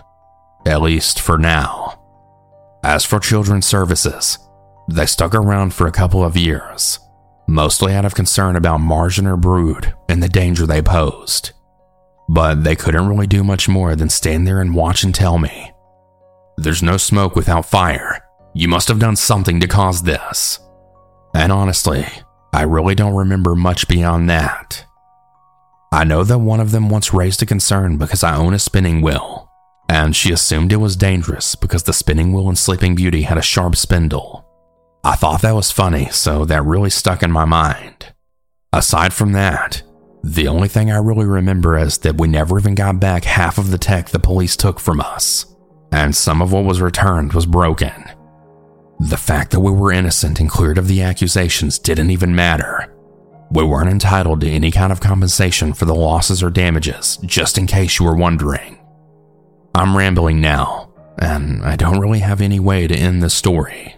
at 0.66 0.82
least 0.82 1.20
for 1.20 1.38
now. 1.38 2.00
As 2.82 3.04
for 3.04 3.20
children's 3.20 3.64
services, 3.64 4.40
they 4.90 5.06
stuck 5.06 5.36
around 5.36 5.72
for 5.72 5.86
a 5.86 5.92
couple 5.92 6.24
of 6.24 6.36
years, 6.36 6.98
mostly 7.46 7.94
out 7.94 8.04
of 8.04 8.14
concern 8.14 8.56
about 8.56 8.80
her 8.80 9.36
brood 9.36 9.94
and 10.08 10.22
the 10.22 10.28
danger 10.28 10.66
they 10.66 10.82
posed. 10.82 11.52
But 12.28 12.64
they 12.64 12.74
couldn't 12.74 13.08
really 13.08 13.26
do 13.26 13.44
much 13.44 13.68
more 13.68 13.94
than 13.94 14.08
stand 14.08 14.46
there 14.46 14.60
and 14.60 14.74
watch 14.74 15.04
and 15.04 15.14
tell 15.14 15.38
me, 15.38 15.72
There's 16.56 16.82
no 16.82 16.96
smoke 16.96 17.36
without 17.36 17.66
fire. 17.66 18.22
You 18.54 18.68
must 18.68 18.88
have 18.88 18.98
done 18.98 19.16
something 19.16 19.60
to 19.60 19.68
cause 19.68 20.02
this. 20.02 20.58
And 21.34 21.52
honestly, 21.52 22.06
I 22.52 22.62
really 22.62 22.94
don't 22.94 23.14
remember 23.14 23.54
much 23.54 23.86
beyond 23.86 24.30
that. 24.30 24.86
I 25.92 26.04
know 26.04 26.24
that 26.24 26.38
one 26.38 26.60
of 26.60 26.70
them 26.70 26.88
once 26.88 27.12
raised 27.12 27.42
a 27.42 27.46
concern 27.46 27.98
because 27.98 28.24
I 28.24 28.34
own 28.34 28.54
a 28.54 28.58
spinning 28.58 29.02
wheel, 29.02 29.50
and 29.88 30.16
she 30.16 30.32
assumed 30.32 30.72
it 30.72 30.76
was 30.76 30.96
dangerous 30.96 31.54
because 31.54 31.82
the 31.82 31.92
spinning 31.92 32.32
wheel 32.32 32.48
in 32.48 32.56
Sleeping 32.56 32.94
Beauty 32.94 33.22
had 33.22 33.38
a 33.38 33.42
sharp 33.42 33.76
spindle. 33.76 34.45
I 35.06 35.14
thought 35.14 35.42
that 35.42 35.54
was 35.54 35.70
funny, 35.70 36.08
so 36.10 36.44
that 36.44 36.64
really 36.64 36.90
stuck 36.90 37.22
in 37.22 37.30
my 37.30 37.44
mind. 37.44 38.12
Aside 38.72 39.12
from 39.12 39.32
that, 39.32 39.82
the 40.22 40.48
only 40.48 40.68
thing 40.68 40.90
I 40.90 40.98
really 40.98 41.24
remember 41.24 41.78
is 41.78 41.98
that 41.98 42.18
we 42.18 42.26
never 42.26 42.58
even 42.58 42.74
got 42.74 43.00
back 43.00 43.24
half 43.24 43.56
of 43.56 43.70
the 43.70 43.78
tech 43.78 44.08
the 44.08 44.18
police 44.18 44.56
took 44.56 44.80
from 44.80 45.00
us, 45.00 45.46
and 45.92 46.14
some 46.14 46.42
of 46.42 46.52
what 46.52 46.64
was 46.64 46.80
returned 46.80 47.32
was 47.32 47.46
broken. 47.46 48.04
The 48.98 49.16
fact 49.16 49.52
that 49.52 49.60
we 49.60 49.70
were 49.70 49.92
innocent 49.92 50.40
and 50.40 50.50
cleared 50.50 50.78
of 50.78 50.88
the 50.88 51.02
accusations 51.02 51.78
didn't 51.78 52.10
even 52.10 52.34
matter 52.34 52.92
we 53.50 53.64
weren't 53.64 53.90
entitled 53.90 54.40
to 54.40 54.50
any 54.50 54.70
kind 54.70 54.92
of 54.92 55.00
compensation 55.00 55.72
for 55.72 55.84
the 55.84 55.94
losses 55.94 56.42
or 56.42 56.50
damages, 56.50 57.18
just 57.24 57.58
in 57.58 57.66
case 57.66 57.98
you 57.98 58.06
were 58.06 58.16
wondering. 58.16 58.78
I'm 59.74 59.96
rambling 59.96 60.40
now, 60.40 60.92
and 61.18 61.62
I 61.62 61.76
don't 61.76 62.00
really 62.00 62.20
have 62.20 62.40
any 62.40 62.58
way 62.58 62.86
to 62.86 62.96
end 62.96 63.22
this 63.22 63.34
story. 63.34 63.95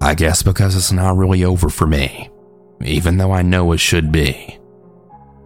I 0.00 0.14
guess 0.14 0.42
because 0.42 0.76
it's 0.76 0.92
not 0.92 1.16
really 1.16 1.44
over 1.44 1.68
for 1.68 1.86
me, 1.86 2.30
even 2.84 3.18
though 3.18 3.32
I 3.32 3.42
know 3.42 3.72
it 3.72 3.78
should 3.78 4.12
be. 4.12 4.58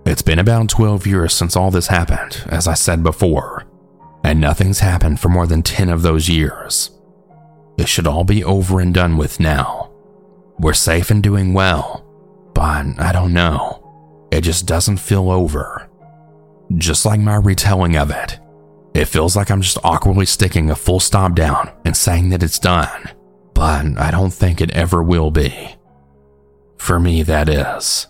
It's 0.05 0.23
been 0.23 0.39
about 0.39 0.69
12 0.69 1.07
years 1.07 1.33
since 1.33 1.57
all 1.57 1.71
this 1.71 1.87
happened, 1.87 2.45
as 2.49 2.67
I 2.67 2.75
said 2.75 3.03
before, 3.03 3.65
and 4.25 4.41
nothing's 4.41 4.81
happened 4.81 5.21
for 5.21 5.29
more 5.29 5.47
than 5.47 5.63
10 5.63 5.89
of 5.89 6.03
those 6.03 6.29
years. 6.29 6.91
It 7.79 7.89
should 7.89 8.07
all 8.07 8.25
be 8.25 8.45
over 8.45 8.81
and 8.81 8.93
done 8.93 9.17
with 9.17 9.41
now. 9.41 9.91
We're 10.59 10.75
safe 10.75 11.11
and 11.11 11.23
doing 11.23 11.55
well, 11.55 12.05
but 12.55 12.87
I 12.99 13.13
don't 13.13 13.33
know. 13.33 14.29
It 14.31 14.43
just 14.43 14.67
doesn't 14.67 14.99
feel 14.99 15.31
over. 15.31 15.89
Just 16.77 17.07
like 17.07 17.21
my 17.21 17.37
retelling 17.37 17.97
of 17.97 18.11
it, 18.11 18.39
it 18.95 19.07
feels 19.07 19.37
like 19.37 19.51
I'm 19.51 19.63
just 19.63 19.79
awkwardly 19.85 20.27
sticking 20.27 20.71
a 20.71 20.75
full 20.75 21.01
stop 21.01 21.35
down 21.35 21.71
and 21.85 21.97
saying 21.97 22.29
that 22.31 22.43
it's 22.43 22.59
done, 22.59 23.11
but 23.63 23.97
I 23.97 24.11
don't 24.11 24.33
think 24.33 24.61
it 24.61 24.73
ever 24.73 25.05
will 25.05 25.31
be. 25.31 25.77
For 26.79 26.99
me, 26.99 27.23
that 27.23 27.49
is. 27.49 28.09